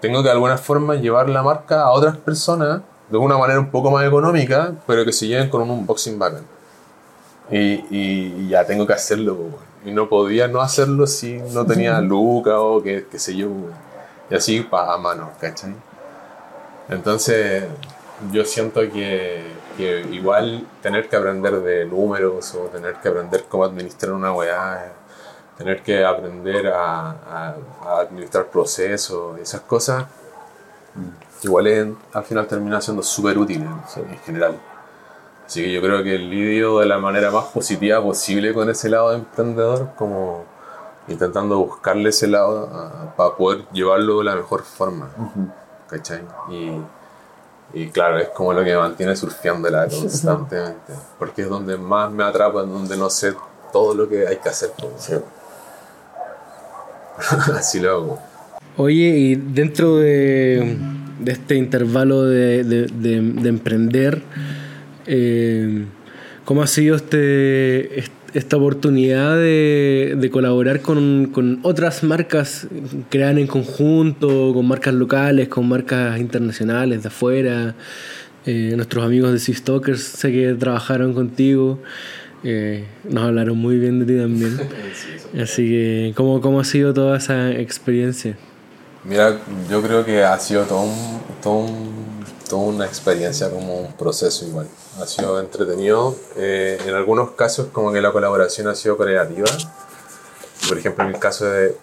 [0.02, 3.72] tengo que de alguna forma llevar la marca a otras personas de una manera un
[3.72, 6.44] poco más económica, pero que se lleven con un unboxing bacán.
[7.50, 7.58] Y,
[7.90, 9.56] y- y ya tengo que hacerlo, weón.
[9.86, 13.50] y no podía no hacerlo si no tenía Luca o que, qué sé yo,
[14.30, 15.74] y así pa, a mano, ¿cachai?
[16.90, 17.64] Entonces,
[18.32, 19.44] yo siento que,
[19.78, 24.94] que igual tener que aprender de números o tener que aprender cómo administrar una weá,
[25.58, 30.06] tener que aprender a, a- a administrar procesos, esas cosas,
[31.44, 34.60] igual es- al final termina siendo súper útil en, en general.
[35.46, 39.12] Así que yo creo que lidio de la manera más positiva posible con ese lado
[39.12, 40.44] de emprendedor, como
[41.08, 45.10] intentando buscarle ese lado a- para poder llevarlo de la mejor forma.
[45.88, 46.22] ¿Cachai?
[46.50, 46.82] Y,
[47.74, 50.94] y claro, es como lo que me mantiene surfeándola constantemente.
[51.20, 53.34] Porque es donde más me atrapa, en donde no sé
[53.74, 54.72] todo lo que hay que hacer.
[54.78, 55.12] pues.
[57.56, 58.20] Así lo hago.
[58.78, 60.78] Oye, y dentro de,
[61.20, 64.22] de este intervalo de, de- de- de emprender,
[65.06, 65.86] eh,
[66.44, 72.68] ¿cómo ha sido este, est- esta oportunidad de, de colaborar con, con otras marcas
[73.10, 77.76] creadas en conjunto, con marcas locales, con marcas internacionales de afuera?
[78.46, 81.80] Eh, nuestros amigos de Sea Stalkers sé que trabajaron contigo.
[82.44, 84.58] eh, nos hablaron muy bien de ti también.
[85.42, 88.38] Así que, ¿cómo, ¿cómo ha sido toda esa experiencia?
[89.04, 92.06] Mira, yo creo que ha sido todo un, todo un-
[92.48, 94.68] toda una experiencia, como un proceso igual.
[95.02, 96.16] Ha sido entretenido.
[96.38, 99.48] Eh, en algunos casos como que la colaboración ha sido creativa.
[100.68, 101.76] Por ejemplo, en el caso de...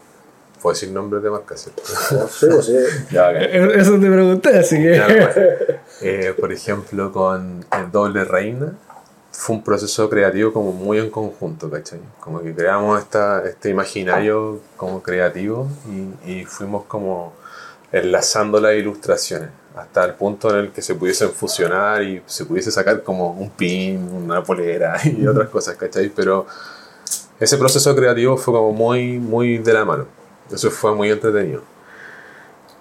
[0.61, 1.63] ¿Puedo decir nombres de marcas?
[1.63, 1.83] ¿cierto?
[2.29, 2.77] Sí, pues sí.
[3.11, 3.37] Ya, ok.
[3.75, 4.97] Eso te pregunté, así que.
[4.97, 5.35] Ya.
[6.03, 8.73] Eh, por ejemplo, con el doble reina
[9.33, 11.99] fue un proceso creativo como muy en conjunto, ¿cachai?
[12.21, 15.69] Como que creamos esta, este imaginario como creativo
[16.25, 17.33] y, y fuimos como
[17.91, 22.71] enlazando las ilustraciones hasta el punto en el que se pudiesen fusionar y se pudiese
[22.71, 26.11] sacar como un pin, una polera y otras cosas, ¿cachai?
[26.11, 26.47] Pero
[27.41, 30.07] ese proceso creativo fue como muy, muy de la mano.
[30.51, 31.63] Eso fue muy entretenido.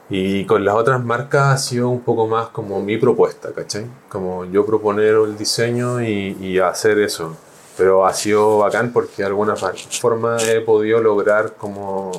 [0.09, 3.85] Y con las otras marcas ha sido un poco más como mi propuesta, ¿cachai?
[4.09, 7.37] Como yo proponer el diseño y, y hacer eso.
[7.77, 12.11] Pero ha sido bacán porque de alguna forma he podido lograr como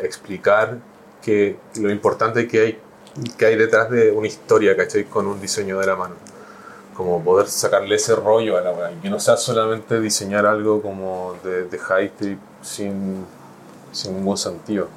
[0.00, 0.78] explicar
[1.20, 2.78] que lo importante que hay,
[3.36, 5.04] que hay detrás de una historia, ¿cachai?
[5.04, 6.14] Con un diseño de la mano.
[6.96, 8.90] Como poder sacarle ese rollo a la weá.
[9.00, 13.24] Que no sea solamente diseñar algo como de, de high trip sin,
[13.92, 14.88] sin ningún sentido.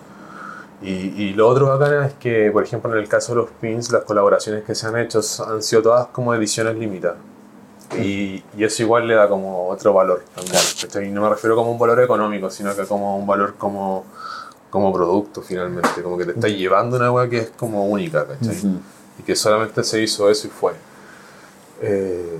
[0.81, 3.91] Y, y lo otro bacana es que, por ejemplo, en el caso de los pins,
[3.91, 7.17] las colaboraciones que se han hecho han sido todas como ediciones limitadas.
[7.97, 10.61] Y, y eso igual le da como otro valor también.
[10.81, 11.07] ¿cachai?
[11.07, 14.05] Y no me refiero como un valor económico, sino que como un valor como,
[14.75, 16.03] como producto finalmente.
[16.03, 18.55] Como que te estás llevando una agua que es como única, ¿cachai?
[19.17, 20.73] Y que solamente se hizo eso y fue.
[21.81, 22.37] Eh,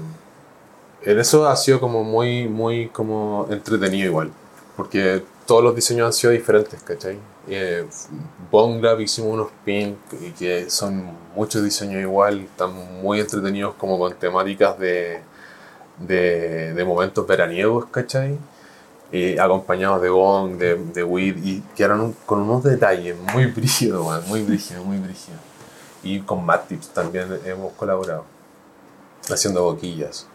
[1.04, 4.32] en eso ha sido como muy, muy como entretenido igual.
[4.76, 7.18] Porque todos los diseños han sido diferentes, ¿cachai?
[7.48, 7.86] Eh,
[8.52, 11.06] Bone Grab hicimos unos pins que- que son
[11.36, 15.22] muchos diseños igual, están muy entretenidos como con temáticas de,
[16.00, 18.38] de, de momentos veraniegos, ¿cachai?
[19.12, 23.46] Eh, acompañados de gong, de, de weed, y que eran un- con unos detalles muy
[23.46, 25.40] brígidos, man, muy brígidos, muy brígidos.
[26.04, 28.26] Y con Matt Tips también hemos colaborado,
[29.30, 30.28] haciendo boquillas.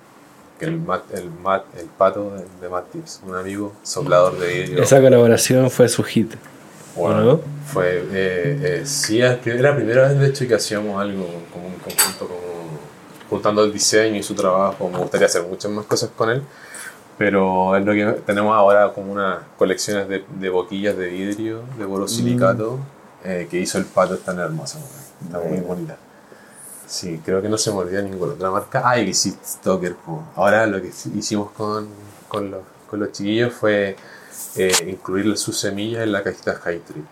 [0.60, 4.82] El, Matt, el, Matt, el pato de, de Tips, un amigo soplador de vidrio.
[4.82, 6.34] Esa colaboración fue su hit.
[6.94, 7.40] Bueno, ¿no?
[7.72, 11.74] fue, eh, eh, sí, es la primera vez de hecho que hacíamos algo como un
[11.74, 12.40] conjunto, como
[13.30, 14.88] juntando el diseño y su trabajo.
[14.88, 16.42] Me gustaría hacer muchas más cosas con él,
[17.20, 21.84] pero es lo que tenemos ahora como unas colecciones de, de boquillas de vidrio, de
[21.84, 22.78] borosilicato,
[23.22, 24.80] eh, que hizo el pato, están hermosas,
[25.22, 25.98] está muy bonita.
[26.86, 28.80] Sí, creo que no se olvida ninguna otra marca.
[28.82, 29.96] Ah, y sí, Stoker.
[29.96, 30.22] po.
[30.34, 31.88] Ahora lo que hicimos con,
[32.26, 33.96] con, los, con los chiquillos fue
[34.56, 37.04] eh, incluir sus semillas en la cajita High Trip.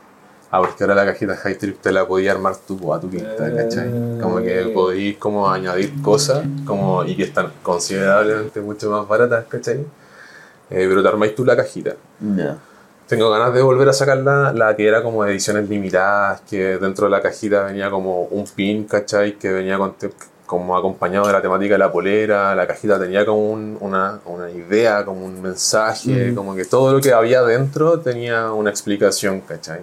[0.50, 3.54] Ah, porque ahora la cajita High Trip te la podías armar tú a tu pinta,
[3.54, 3.90] ¿cachai?
[4.22, 9.84] Como que podéis como añadir cosas como, y que están considerablemente mucho más baratas, ¿cachai?
[10.70, 11.94] Eh, pero te armáis tú la cajita.
[13.06, 17.06] Tengo ganas de volver a sacar la, la que era como ediciones limitadas, que dentro
[17.06, 19.38] de la cajita venía como un pin, ¿cachai?
[19.38, 19.94] Que venía con
[20.44, 24.50] como acompañado de la temática de la polera, la cajita tenía como un- una, una
[24.50, 29.80] idea, como un mensaje, como que todo lo que había dentro tenía una explicación, ¿cachai?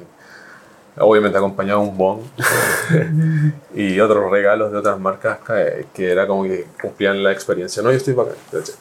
[0.97, 2.19] Obviamente acompañado de un bong
[3.75, 7.83] y otros regalos de otras marcas que, que era como que cumplían la experiencia.
[7.83, 8.75] No, yo estoy bacán, ¿cachai?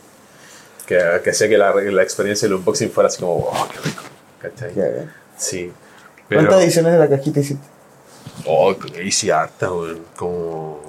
[0.86, 4.02] Que, que hacía que la, la experiencia del unboxing fuera así como, wow, qué rico,
[4.40, 4.72] ¿cachai?
[5.36, 5.72] Sí.
[6.28, 7.66] Pero, ¿Cuántas ediciones de la cajita hiciste?
[8.46, 10.00] Oh, hice harta, weón.
[10.16, 10.80] Como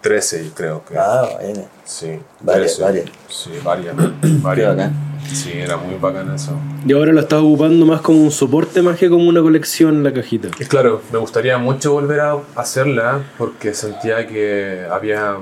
[0.00, 0.98] 13, creo que.
[0.98, 1.64] Ah, bueno.
[1.84, 2.18] Sí.
[2.40, 2.82] Varias, 13.
[2.82, 3.06] varias.
[3.28, 3.94] Sí, varias.
[4.22, 4.68] Qué varias.
[4.76, 5.12] bacán.
[5.32, 6.58] Sí, era muy bacán eso.
[6.84, 10.02] Y ahora lo estás ocupando más como un soporte más que como una colección en
[10.02, 10.48] la cajita.
[10.58, 15.36] Y claro, me gustaría mucho volver a hacerla porque sentía que había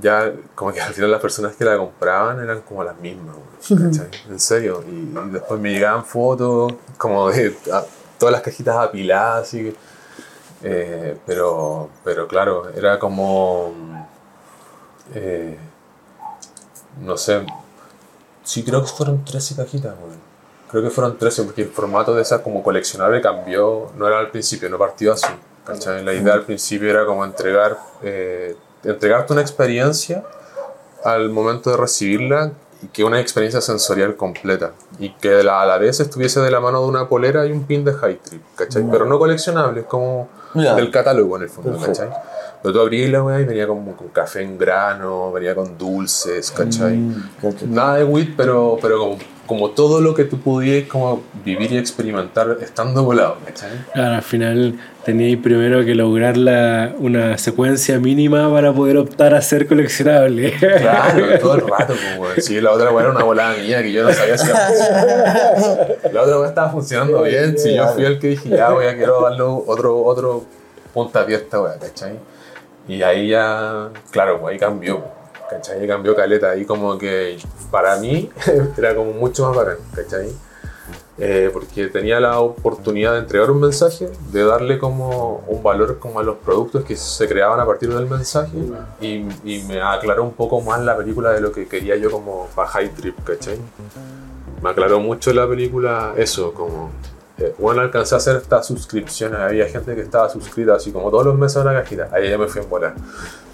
[0.00, 3.90] ya como que al final las personas que la compraban eran como las mismas, weón,
[3.92, 4.08] ¿cachai?
[4.30, 4.82] En serio.
[4.86, 7.84] Y, y después me llegaban fotos como de a-
[8.18, 9.74] todas las cajitas apiladas, así
[10.62, 13.72] eh, pero, pero claro, era como...
[15.14, 15.58] eh,
[17.00, 17.44] no sé,
[18.44, 20.34] sí creo que fueron 13 cajitas, weón.
[20.70, 24.30] Creo que fueron 13 porque el formato de esa como coleccionable cambió, no era al
[24.30, 25.26] principio, no partió así.
[25.64, 26.02] ¿cachai?
[26.04, 30.22] La idea al principio era como entregar, eh, entregarte una experiencia
[31.04, 35.78] al momento de recibirla y que una experiencia sensorial completa y que la- a la
[35.78, 38.84] vez estuviese de la mano de una polera y un pin de High Trip, ¿cachai?
[38.90, 40.74] Pero no coleccionable, es como Ya.
[40.74, 42.00] del catálogo en el fondo, Perfecto.
[42.00, 42.16] ¿cachai?
[42.62, 46.50] Pero tú abrías la weá y venía como con café en grano, venía con dulces,
[46.50, 46.96] ¿cachai?
[46.96, 47.30] Mm.
[47.68, 51.78] Nada de weed, pero, pero como, como todo lo que tú pudieras como vivir y
[51.78, 53.36] experimentar estando volado.
[53.92, 59.42] Claro, al final teníais primero que lograr la, una secuencia mínima para poder optar a
[59.42, 60.52] ser coleccionable.
[60.58, 64.04] Claro, todo el rato, como si la otra weá era una volada mía que yo
[64.04, 65.98] no sabía si iba a funcionar.
[66.12, 68.96] La otra weá estaba funcionando bien, si yo fui el que dije, ya voy a
[68.96, 70.44] quiero darle otro, otro
[70.92, 72.18] puntapié a esta weá, ¿cachai?
[72.88, 75.04] Y ahí ya, claro, pues ahí cambió,
[75.48, 75.86] ¿cachai?
[75.86, 77.38] Cambió caleta, ahí como que
[77.70, 78.30] para mí
[78.78, 80.32] era como mucho más bacán, ¿cachai?
[81.16, 86.18] Eh, porque tenía la oportunidad de entregar un mensaje, de darle como un valor como
[86.18, 88.58] a los productos que se creaban a partir del mensaje
[89.00, 92.48] y, y me aclaró un poco más la película de lo que quería yo como
[92.56, 93.58] para High Trip, ¿cachai?
[94.60, 96.90] Me aclaró mucho la película eso, como...
[97.38, 101.26] eh, bueno, alcancé a hacer estas suscripciones, había gente que estaba suscrita así como todos
[101.26, 102.94] los meses a una cajita, ahí ya me fui en volar.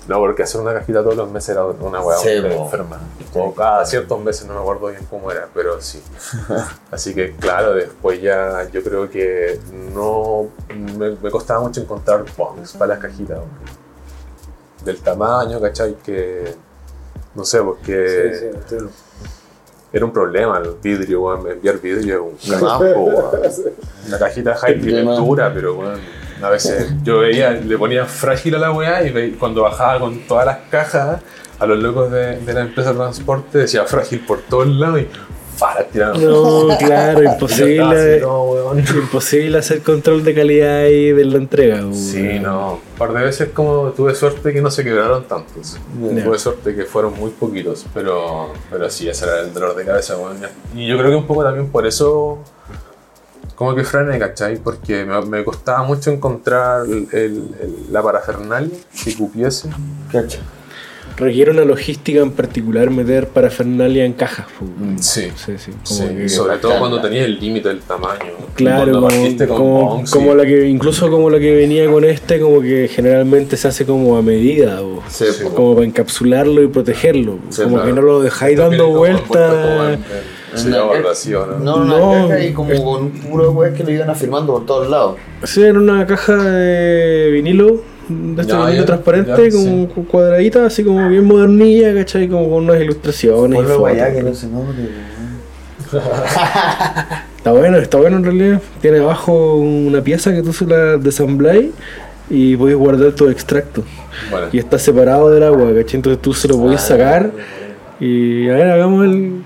[0.09, 2.99] No, porque hacer una cajita todos los meses era una weá Sí, enferma.
[3.35, 6.03] O cada ciertos meses, no me acuerdo bien cómo era, pero sí.
[6.91, 9.61] Así que claro, después ya yo creo que
[9.95, 10.49] no
[10.99, 13.39] me, me costaba mucho encontrar bongs para las cajitas.
[13.39, 13.73] hombre.
[14.85, 15.95] Del tamaño, ¿cachai?
[16.03, 16.55] Que
[17.35, 18.53] no sé, porque
[19.93, 21.51] era un problema el vidrio, weón.
[21.51, 23.25] Enviar vidrio es un weón.
[24.09, 25.17] Una cajita high De es más.
[25.19, 26.01] dura, pero weón.
[26.43, 30.21] A veces yo veía, le ponía frágil a la weá y ve- cuando bajaba con
[30.21, 31.21] todas las cajas
[31.59, 35.09] a los locos de, de la empresa de transporte decía frágil por todos lados y
[35.61, 36.19] para tirar.
[36.19, 38.21] No, claro, imposible.
[38.21, 38.79] no, weón.
[38.81, 41.77] Imposible hacer control de calidad ahí de la entrega.
[41.77, 41.95] weón.
[41.95, 42.75] Sí, no.
[42.93, 45.79] Un par de veces como tuve suerte que no se quebraron tantos.
[46.25, 50.17] Tuve suerte que fueron muy poquitos, pero, pero sí, ese era el dolor de cabeza,
[50.17, 50.39] weón.
[50.75, 52.39] Y yo creo que un poco también por eso
[53.55, 54.57] como que frené, ¿cachai?
[54.57, 59.69] Porque me, me costaba mucho encontrar el- el- el- la parafernalia que cupiese.
[60.11, 60.39] Cacho.
[61.21, 64.47] Requiere una logística en particular meter parafernalia en cajas.
[64.61, 64.99] weón.
[65.03, 65.29] Sí.
[65.37, 65.71] Sí, sí.
[65.87, 68.33] Como Sí, que- sobre todo cuando tenías el límite del tamaño.
[68.55, 70.37] Claro, como, partiste con como, bongs, como sí.
[70.39, 74.17] la que, incluso como la que venía con este, como que generalmente se hace como
[74.17, 74.81] a medida,
[75.55, 77.39] como para encapsularlo y protegerlo.
[77.51, 77.89] Sí, como claro.
[77.89, 79.99] que no lo dejáis dando vueltas.
[81.05, 81.59] vacío, ¿no?
[81.59, 82.29] No, una No.
[82.29, 85.17] caja y como con un puro weá que lo iban afirmando por todos lados.
[85.45, 89.89] Sí, en una caja de vinilo, de este Ya, transparente, ya, como sí.
[89.95, 92.29] con cuadradita, así como bien modernilla, ¿cachai?
[92.29, 93.63] Como con unas ilustraciones.
[93.63, 93.81] fotos.
[93.81, 94.89] para allá que no se note.
[97.41, 98.61] Está bueno, está bueno en realidad.
[98.83, 101.71] Tiene abajo una pieza que tú se la desambláis
[102.29, 103.83] y podéis guardar tu extracto.
[104.53, 105.97] Y está separado del agua, ¿cachai?
[105.97, 107.31] Entonces tú se lo podéis sacar
[107.99, 109.43] y a ver, hagamos el...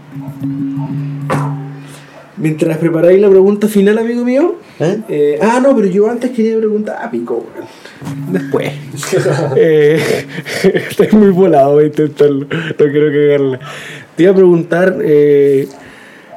[2.45, 4.57] Mientras preparáis la pregunta final, amigo mío.
[4.78, 4.99] ¿Eh?
[5.09, 7.66] eh, ah, no, pero yo antes quería preguntar a Pico, weón.
[8.34, 8.70] Después.
[9.57, 10.26] eh,
[10.90, 12.47] estoy muy volado, voy a intentarlo.
[12.47, 13.61] No quiero cagarla.
[14.14, 15.68] Te iba a preguntar, eh,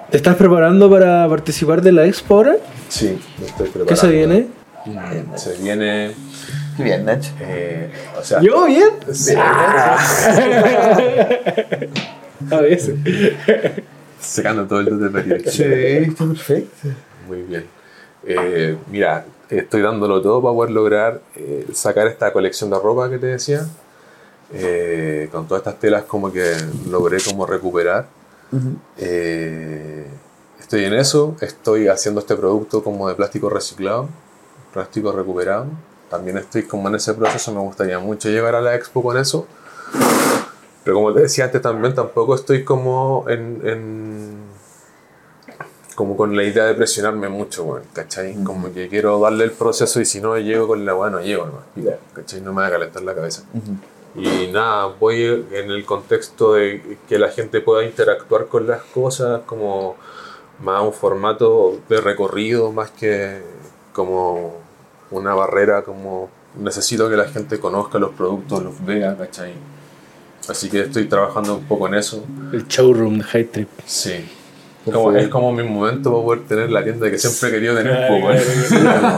[0.10, 2.56] ¿te estás preparando para participar de la expo ahora?
[2.88, 3.88] sí, me estoy preparando.
[3.88, 4.48] ¿Qué se viene?
[4.86, 6.12] Mm, Se viene.
[6.78, 7.32] Qué bien, Nacho.
[7.42, 8.40] eh, o sea.
[8.40, 8.92] ¿Yo bien?
[9.12, 9.34] Sí,
[12.50, 12.96] A veces.
[14.20, 15.52] Secando todo el de periodista.
[15.52, 16.88] Sí, está perfecto.
[17.28, 17.66] Muy bien.
[18.26, 23.18] Eh, mira, estoy dándolo todo para poder lograr eh, sacar esta colección de ropa que
[23.18, 23.68] te decía.
[24.54, 26.56] Eh, con todas estas telas como que
[26.90, 28.08] logré como recuperar.
[28.98, 30.08] Eh,
[30.60, 34.08] estoy en eso, estoy haciendo este producto como de plástico reciclado,
[34.74, 35.66] plástico recuperado.
[36.10, 39.46] También estoy como en ese proceso, me gustaría mucho llegar a la expo con eso.
[40.88, 44.38] Pero como te decía antes también, tampoco estoy como en, en-
[45.96, 48.42] como con la idea de presionarme mucho, weón, ¿cachai?
[48.46, 51.46] Como que quiero darle el proceso y si no llego con la weá, no llego
[51.46, 51.66] nomás,
[52.14, 52.40] ¿cachai?
[52.40, 53.44] No me va a calentar la cabeza.
[54.16, 59.42] Y nada, voy en el contexto de que la gente pueda interactuar con las cosas
[59.46, 59.98] como
[60.62, 63.42] más un formato de recorrido, más que
[63.92, 64.54] como
[65.12, 69.54] una barrera, como necesito que la gente conozca los productos, los vea, ¿cachai?
[70.50, 72.24] Así que estoy trabajando un poco en eso.
[72.54, 73.70] El showroom de High Trip.
[73.86, 74.14] Sí.
[74.92, 78.08] Como, es como mi momento para poder tener la tienda que siempre he querido tener.
[78.08, 78.38] po, weón.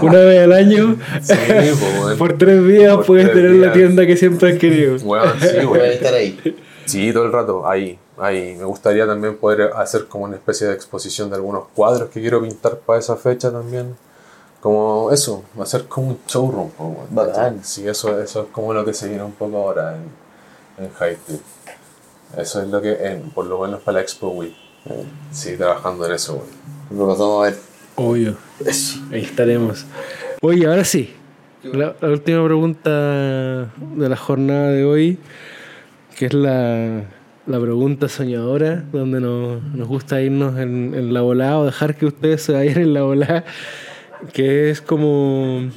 [0.02, 1.36] Una vez al año, Sí,
[1.80, 3.74] po, por tres días, Por puedes tres tener la días.
[3.74, 4.96] tienda que siempre has querido.
[5.04, 6.58] Weón, sí, Voy a estar ahí.
[6.86, 8.56] Sí, todo el rato, ahí, ahí.
[8.58, 12.42] Me gustaría también poder hacer como una especie de exposición de algunos cuadros que quiero
[12.42, 13.96] pintar para esa fecha también.
[14.62, 16.72] Como eso, hacer como un showroom.
[16.72, 17.06] po.
[17.12, 17.60] Bacán.
[17.64, 20.02] Sí, eso, eso es como lo que se viene un poco ahora en,
[20.80, 21.42] en High Trip.
[22.38, 24.54] Eso es lo que, en, por lo menos para la Expo Week.
[25.32, 26.98] Sí, trabajando en eso, weón.
[26.98, 27.60] Lo pasamos a ver.
[27.96, 28.38] Obvio.
[29.12, 29.86] Ahí estaremos.
[30.42, 31.14] Oye, ahora sí.
[31.64, 35.18] La, la última pregunta de la jornada de hoy,
[36.18, 37.04] que es la,
[37.46, 42.06] la pregunta soñadora, donde nos, nos gusta irnos en, en la volada o dejar que
[42.06, 43.44] ustedes se vayan en la volada,
[44.32, 45.70] que es como...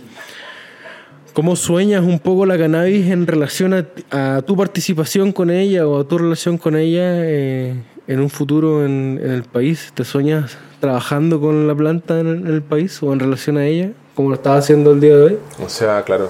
[1.32, 6.00] ¿Cómo sueñas un poco la cannabis en relación a, a tu participación con ella o
[6.00, 7.74] a tu relación con ella eh,
[8.06, 9.92] en un futuro en, en el país?
[9.94, 13.92] ¿Te sueñas trabajando con la planta en, en el país o en relación a ella,
[14.14, 15.38] como lo estás haciendo el día de hoy?
[15.64, 16.28] O sea, claro,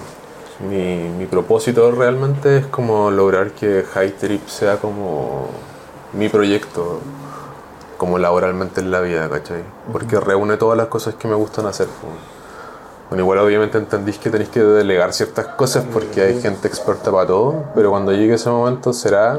[0.71, 5.49] mi, mi propósito realmente es como lograr que High Trip sea como
[6.13, 7.01] mi proyecto,
[7.99, 9.63] como laboralmente en la vida, ¿cachai?
[9.91, 11.89] Porque reúne todas las cosas que me gustan hacer.
[13.13, 17.27] Bueno, igual obviamente entendís que tenéis que delegar ciertas cosas porque hay gente experta para
[17.27, 19.39] todo, pero cuando llegue ese momento será,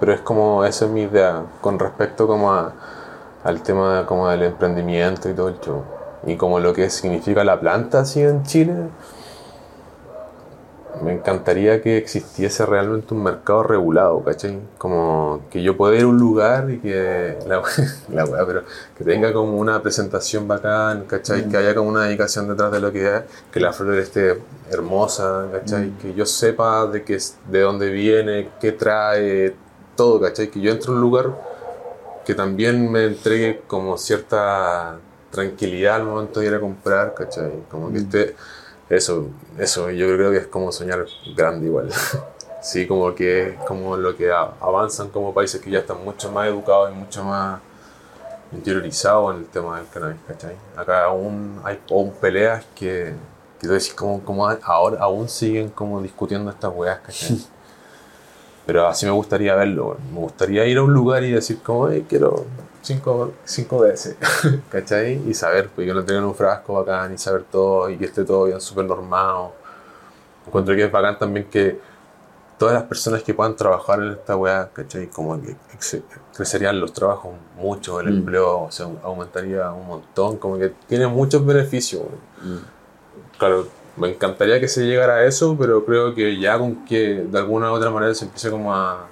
[0.00, 2.72] pero es como, esa es mi idea con respecto como a,
[3.44, 5.82] al tema como del emprendimiento y todo el show.
[6.26, 8.74] Y como lo que significa la planta así en Chile,
[11.02, 14.58] me encantaría que existiese realmente un mercado regulado, ¿cachai?
[14.78, 17.62] Como que yo pueda ir a un lugar y que la,
[18.12, 18.62] la weá, pero
[18.96, 21.48] que tenga como una presentación bacán, ¿cachai?
[21.48, 23.22] Que haya como una dedicación detrás de lo que es,
[23.52, 24.40] que la flor esté
[24.70, 25.90] hermosa, ¿cachai?
[26.00, 29.54] Que yo sepa de, qué, es- de dónde viene, qué trae,
[29.96, 30.48] todo, ¿cachai?
[30.50, 31.30] Que yo entre a un lugar
[32.24, 34.98] que también me entregue como cierta
[35.30, 37.52] tranquilidad al momento de ir a comprar, ¿cachai?
[37.70, 38.34] Como que esté...
[38.94, 39.28] Eso,
[39.58, 41.90] eso, yo creo que es como soñar grande igual.
[42.64, 46.48] Sí, como que es como lo que avanzan como países que ya están mucho más
[46.48, 47.60] educados y mucho más
[48.52, 50.56] interiorizados en el tema del cannabis, ¿cachai?
[50.74, 53.14] Acá aún hay aún peleas que,
[53.60, 57.38] que tú decís como, como ahora aún siguen como discutiendo estas weas, ¿cachai?
[58.64, 62.06] Pero así me gustaría verlo, me gustaría ir a un lugar y decir como, hey,
[62.08, 62.46] quiero
[62.84, 64.16] 5 veces,
[64.70, 65.20] ¿cachai?
[65.28, 68.24] Y saber, pues que no tengan un frasco bacán y saber todo y que esté
[68.24, 69.52] todo bien súper normado.
[70.46, 71.80] Encuentro que es bacán también que
[72.58, 75.08] todas las personas que puedan trabajar en esta weá, ¿cachai?
[75.08, 75.56] Como que
[76.36, 78.18] crecerían los trabajos mucho, el Mm.
[78.18, 82.02] empleo se aumentaría un montón, como que tiene muchos beneficios.
[82.02, 82.62] weón.
[83.38, 83.66] Claro,
[83.96, 87.70] me encantaría que se llegara a eso, pero creo que ya con que de alguna
[87.72, 89.06] u otra manera se empiece como a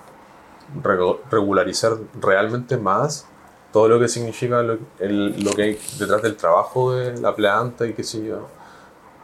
[1.30, 3.26] regularizar realmente más
[3.72, 7.86] todo lo que significa lo, el- lo que hay detrás del trabajo de la planta
[7.86, 8.48] y qué sé yo.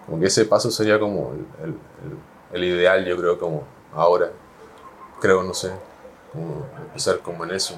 [0.07, 4.30] Como que ese paso sería como el, el- el- el ideal, yo creo, como ahora.
[5.20, 5.70] Creo, no sé.
[6.32, 7.74] Como empezar como en eso.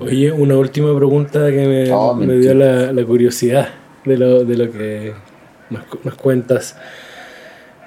[0.00, 3.68] Oye, una última pregunta que me, Oh, dio la, la curiosidad
[4.04, 5.14] de lo, de lo que
[5.70, 6.76] nos, nos cuentas.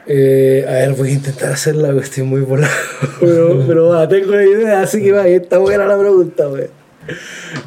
[0.07, 2.73] Eh, a ver, voy a intentar hacerla, porque estoy muy volado.
[3.19, 6.67] pero, pero va, tengo la idea, así que va, está buena la pregunta, wey.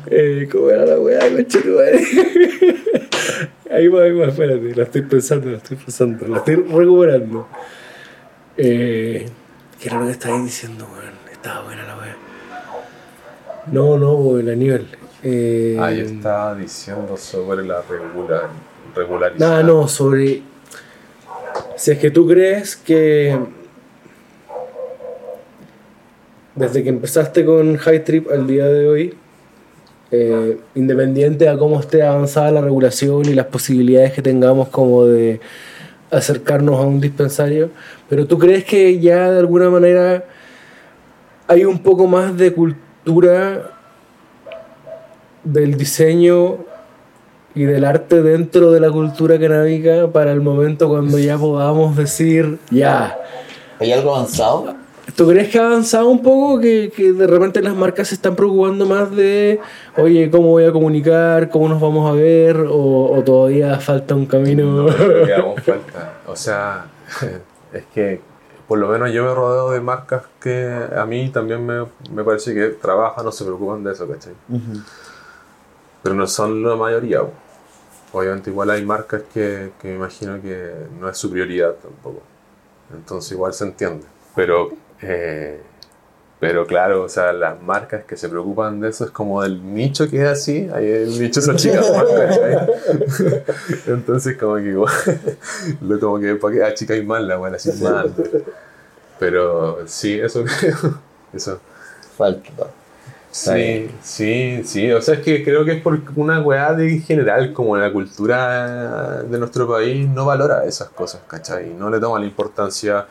[0.07, 2.01] Eh, ¿Cómo era la weá, conchetumare?
[3.70, 7.47] Ahí va, ahí va, espérate, la estoy pensando, la estoy pensando, la estoy recuperando.
[8.57, 9.28] Eh,
[9.78, 11.12] ¿Qué era lo que estabas diciendo, weón?
[11.30, 12.16] Estaba buena la weá.
[13.70, 14.86] No, no, weón, el Aníbal.
[15.22, 18.49] Eh, Ah, yo estaba diciendo sobre la regular,
[18.97, 19.62] regularidad.
[19.62, 20.43] no, no, sobre.
[21.79, 23.39] Si es que tú crees que.
[26.57, 29.14] Desde que empezaste con High Trip al día de hoy,
[30.11, 35.41] eh, independiente a cómo esté avanzada la regulación y las posibilidades que tengamos como de
[36.11, 37.70] acercarnos a un dispensario,
[38.09, 40.24] pero tú crees que ya de alguna manera
[41.47, 43.70] hay un poco más de cultura
[45.45, 46.59] del diseño
[47.55, 52.59] y del arte dentro de la cultura canábica para el momento cuando ya podamos decir,
[52.70, 53.18] ya.
[53.80, 54.74] ¿Hay algo avanzado?
[55.16, 56.61] ¿Tú crees que ha avanzado un poco?
[56.61, 59.59] Que, que de repente las marcas se están preocupando más de,
[59.96, 61.49] oye, ¿cómo voy a comunicar?
[61.49, 62.59] ¿Cómo nos vamos a ver?
[62.59, 64.82] ¿O, o todavía falta un camino?
[64.82, 66.18] No, que aún falta.
[66.26, 66.86] O sea,
[67.72, 68.20] es que
[68.68, 72.55] por lo menos yo me rodeo de marcas que a mí también me, me parece
[72.55, 74.34] que trabajan o se preocupan de eso, ¿cachai?
[76.03, 77.22] Pero no son la mayoría.
[78.12, 82.22] Obviamente igual hay marcas que, que me imagino que no es su prioridad tampoco.
[82.92, 84.07] Entonces igual se entiende.
[84.34, 84.70] Pero,
[85.03, 85.61] eh,
[86.40, 90.09] pero claro, o sea, las marcas que se preocupan de eso es como el nicho
[90.09, 91.80] que es así, ahí el nicho se achica.
[93.86, 94.92] Entonces como que igual,
[95.80, 98.07] lo como que para que achicáis más la buena así más.
[99.18, 101.01] Pero sí, eso creo.
[101.32, 101.61] Eso.
[102.16, 102.68] Falta.
[103.31, 104.91] Sí, sí, sí.
[104.93, 107.93] O sea, es que creo que es por una weá de en general, como la
[107.93, 111.68] cultura de nuestro país no valora esas cosas, ¿cachai?
[111.70, 113.07] No le toma la importancia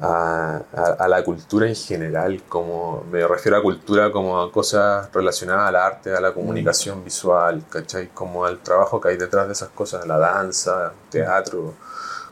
[0.00, 5.08] a, a- a la cultura en general, como me refiero a cultura como a cosas
[5.12, 8.08] relacionadas al arte, a la comunicación visual, ¿cachai?
[8.14, 11.74] Como al trabajo que hay detrás de esas cosas, la danza, teatro.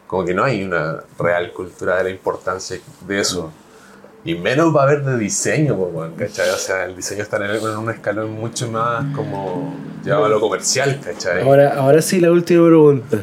[0.07, 3.53] Como que no hay una real cultura de la importancia de eso.
[4.25, 5.77] Y menos va a haber de diseño,
[6.16, 6.51] ¿cachai?
[6.51, 11.43] O sea, el diseño está en, un escalón mucho más como llevado a comercial, ¿cachai?
[11.43, 13.19] Ahora, ahora sí la última pregunta.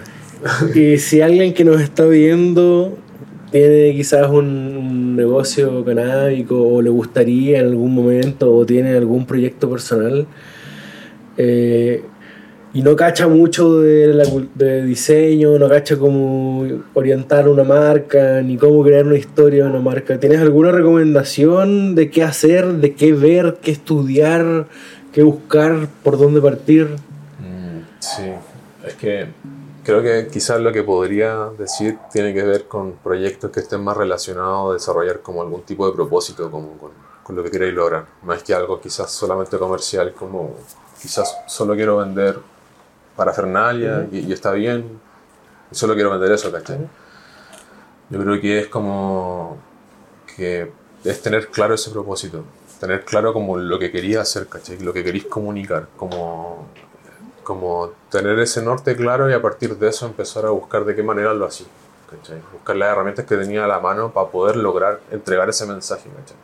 [0.73, 2.97] Y si alguien que nos está viendo
[3.51, 9.25] tiene quizás un, un negocio canábico o le gustaría en algún momento o tiene algún
[9.25, 10.27] proyecto personal
[11.37, 12.03] eh,
[12.75, 18.57] y no cacha mucho de, la, de diseño, no cacha cómo orientar una marca ni
[18.57, 23.13] cómo crear una historia de una marca, ¿tienes alguna recomendación de qué hacer, de qué
[23.13, 24.67] ver, qué estudiar,
[25.13, 26.87] qué buscar, por dónde partir?
[27.39, 28.33] Mm, sí,
[28.85, 29.27] es que
[29.85, 33.95] creo que quizás lo que podría decir tiene que ver con proyectos que estén más
[33.95, 36.91] relacionados a desarrollar como algún tipo de propósito como con,
[37.23, 40.55] con lo que queréis lograr, más que algo quizás solamente comercial como
[41.01, 42.37] quizás solo quiero vender
[43.15, 44.99] parafernalia y, y está bien,
[45.71, 46.79] solo quiero vender eso, ¿cachai?
[48.09, 49.57] Yo creo que es como
[50.35, 50.71] que
[51.03, 52.43] es tener claro ese propósito,
[52.79, 54.79] tener claro como lo que quería hacer, ¿cachai?
[54.79, 56.67] Lo que queréis comunicar, como
[57.45, 61.03] como tener ese norte claro y a partir de eso empezar a buscar de qué
[61.03, 61.67] manera lo hacía.
[62.09, 62.41] ¿cachai?
[62.51, 66.09] Buscar las herramientas que tenía a la mano para poder lograr entregar ese mensaje.
[66.09, 66.37] ¿cachai?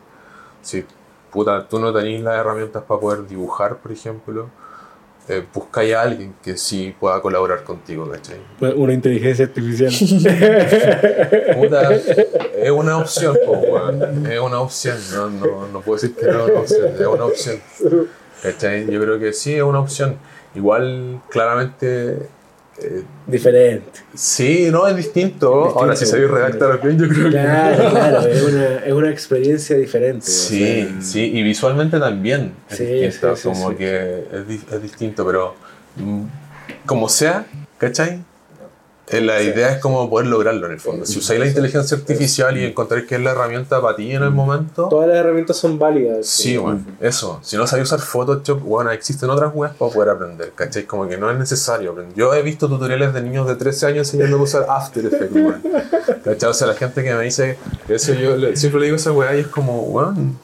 [0.62, 0.86] Si
[1.32, 4.50] puta, tú no tenías las herramientas para poder dibujar, por ejemplo,
[5.32, 8.10] eh, buscáis a alguien que sí pueda colaborar contigo.
[8.10, 8.38] ¿cachai?
[8.76, 9.92] Una inteligencia artificial.
[11.56, 13.38] Puta, es una opción,
[14.30, 17.26] es una opción, no, no, no puedo decir que no es una opción, es una
[17.26, 17.60] opción.
[18.44, 18.92] ¿Cachai?
[18.92, 20.18] Yo creo que sí es una opción.
[20.54, 22.18] Igual, claramente,
[22.84, 23.86] eh, Diferente.
[24.14, 25.52] sí, no, es distinto.
[25.78, 27.32] Ahora, si sabéis redactar bien, yo creo que...
[27.32, 30.26] Claro, claro, es una, es una experiencia diferente.
[30.26, 30.60] o Sí,
[30.90, 35.26] sea, sí, y visualmente también es Sí, distinto, sí, sí, como que es, es distinto,
[35.26, 35.56] pero
[35.98, 36.22] mm,
[36.86, 37.46] como sea,
[37.78, 38.20] ¿cachai?
[39.08, 41.06] Eh, La idea es como poder lograrlo en el fondo.
[41.06, 44.32] Si usáis la inteligencia artificial y encontráis que es la herramienta para ti en el
[44.32, 46.28] momento, Todas las herramientas son válidas.
[46.28, 47.40] Sí, bueno, eso.
[47.42, 50.84] Si no sabes usar Photoshop, bueno, existen otras weas para poder aprender, ¿cachai?
[50.86, 51.94] Como que no es necesario.
[52.16, 55.62] Yo he visto tutoriales de niños de 13 años enseñándome a usar After Effects, weón.
[56.24, 56.50] ¿Cachai?
[56.50, 57.58] O sea, la gente que me dice
[57.90, 60.38] eso, yo siempre le digo esa wea y es como, weón,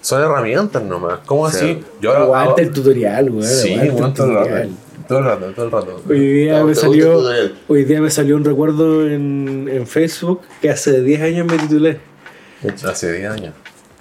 [0.00, 1.20] son herramientas nomás.
[1.26, 1.56] ¿Cómo Sí.
[1.56, 1.84] así?
[2.00, 2.12] Yo.
[2.16, 3.44] Aguanta el tutorial, weón.
[3.44, 4.70] Sí, aguanta el tutorial.
[5.08, 6.02] Todo el rato, todo el rato.
[6.08, 7.22] Hoy día, ¿Te me salió,
[7.68, 11.98] hoy día me salió un recuerdo en, en Facebook que hace 10 años me titulé.
[12.84, 13.54] Hace 10 años.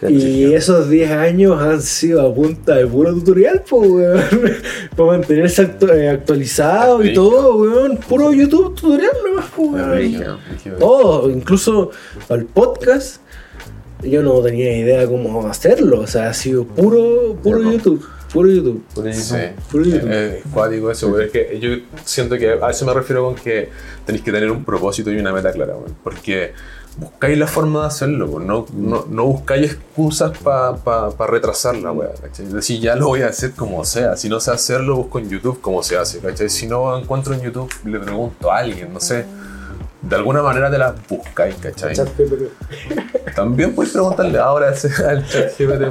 [0.10, 4.22] Y esos 10 años han sido a punta de puro tutorial, pues, weón.
[4.96, 7.98] Para mantenerse actu- eh, actualizado y todo, weón.
[7.98, 10.38] Puro YouTube tutorial nomás, pues, weón.
[10.80, 11.92] Todo, incluso
[12.30, 13.22] al podcast.
[14.04, 16.02] Yo no tenía idea cómo hacerlo.
[16.02, 17.72] O sea, ha sido puro, puro.
[17.72, 18.06] YouTube.
[18.36, 18.84] Puro YouTube.
[19.14, 19.36] Sí,
[19.72, 20.12] Puro YouTube.
[20.12, 21.70] es cuático eso, pero es que yo
[22.04, 23.70] siento que a eso me refiero con que
[24.06, 26.52] tenéis que tener un propósito y una meta clara, weón, porque
[26.98, 31.94] buscáis la forma de hacerlo, no, no, no buscáis excusas para pa, pa retrasar la
[31.94, 32.46] weá, ¿cachai?
[32.48, 35.30] Es decir, ya lo voy a hacer como sea, si no sé hacerlo, busco en
[35.30, 36.50] YouTube cómo se hace, ¿cachai?
[36.50, 39.26] Si no encuentro en YouTube, le pregunto a alguien, no sé.
[40.02, 41.96] De alguna manera te las buscáis, ¿cachai?
[43.34, 45.86] También puedes preguntarle ahora al chat GPT.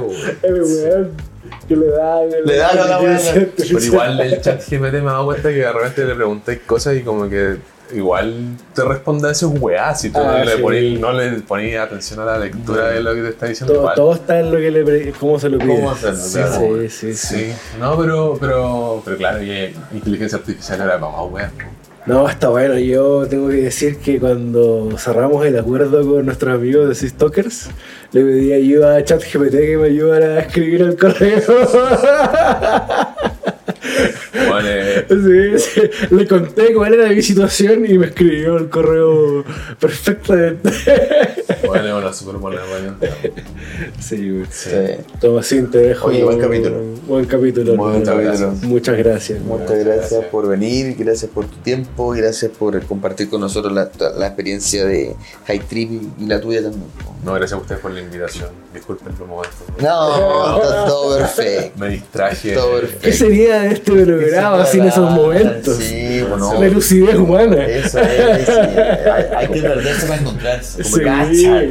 [1.67, 3.19] que le da, Le da a la weá.
[3.57, 6.95] Pero igual el chat GPT me he dado cuenta que de repente le preguntáis cosas
[6.95, 7.57] y como que
[7.93, 8.33] igual
[8.73, 10.97] te responde a esos weás si tú Ah, no, le sí.
[10.99, 14.13] no le ponís atención a la lectura de lo que te está diciendo Todo, todo
[14.15, 15.75] está en lo que le pre- cómo se lo pide.
[15.75, 16.17] ¿Cómo hacerlo?
[16.19, 16.55] Sí, Claro.
[16.57, 17.27] sí, sí, sí.
[17.37, 21.51] Sí, no, pero, pero, pero claro, y inteligencia artificial era para más weas.
[22.05, 22.77] No, está bueno.
[22.77, 27.69] Yo tengo que decir que cuando cerramos el acuerdo con nuestros amigos de Sistokers,
[28.11, 31.41] le pedí ayuda a ChatGPT que me ayudara a escribir el correo.
[34.47, 35.81] Bueno, eh, Sí, sí.
[36.15, 39.43] Le conté cuál era mi situación y me escribió el correo
[39.79, 40.69] perfectamente.
[41.65, 43.07] Bueno, es una súper buena herramienta.
[43.99, 44.45] Sí, güey.
[44.49, 44.69] Sí.
[45.19, 46.07] Tomasín, te dejo.
[46.07, 46.81] Oye, buen capítulo.
[47.07, 47.75] Buen capítulo.
[47.75, 48.51] Buen capítulo.
[48.61, 49.41] Muchas gracias.
[49.41, 50.25] Muchas gracias, gracias.
[50.25, 55.15] por venir, gracias por tu tiempo, gracias por compartir con nosotros la, la experiencia de
[55.47, 56.83] High Trip y, la tuya también.
[57.23, 58.49] No, gracias a ustedes por la invitación.
[58.73, 59.55] Disculpen los momentos.
[59.81, 61.79] No, está todo perfecto.
[61.79, 62.53] Me distraje.
[62.53, 63.17] Todo ¿Qué perfecto.
[63.17, 65.75] sería de este programa sin esos momentos?
[65.77, 66.61] Sí, bueno.
[66.61, 67.65] La lucidez humana.
[67.65, 68.51] Eso es, sí.
[68.51, 70.83] hay, hay que perderse para encontrarse.
[70.83, 71.03] Como Sí.
[71.03, 71.63] cacha.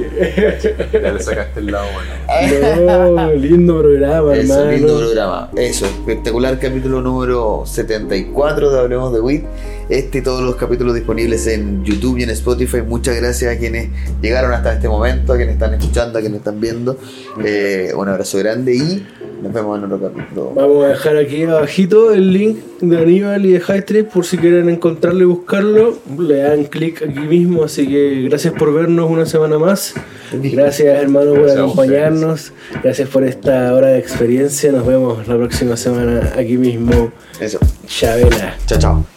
[0.92, 3.16] Ya le sacaste el lado bueno.
[3.16, 4.70] No, lindo programa, Eso, hermano.
[4.72, 5.50] lindo programa.
[5.56, 9.44] Eso, espectacular capítulo número 74 de Hablemos de WIT.
[9.90, 12.80] Este y todos los capítulos disponibles en YouTube y en Spotify.
[12.82, 13.88] Muchas gracias a quienes
[14.22, 16.96] llegaron hasta este momento, a quienes están escuchando, a quienes están viendo.
[17.44, 19.06] Eh, un abrazo grande y
[19.42, 20.52] nos vemos en otro capítulo.
[20.54, 24.68] Vamos a dejar aquí abajito el link de Y de High Trip por si quieren
[24.68, 25.98] encontrarlo y buscarlo.
[26.18, 29.94] Le dan clic aquí mismo, así que gracias por vernos una semana más.
[30.32, 32.52] Gracias hermano por Gracias acompañarnos.
[32.82, 34.72] Gracias por esta hora de experiencia.
[34.72, 37.12] Nos vemos la próxima semana aquí mismo.
[37.40, 37.58] Eso.
[37.86, 38.56] Chabela.
[38.66, 39.13] Chao, chao.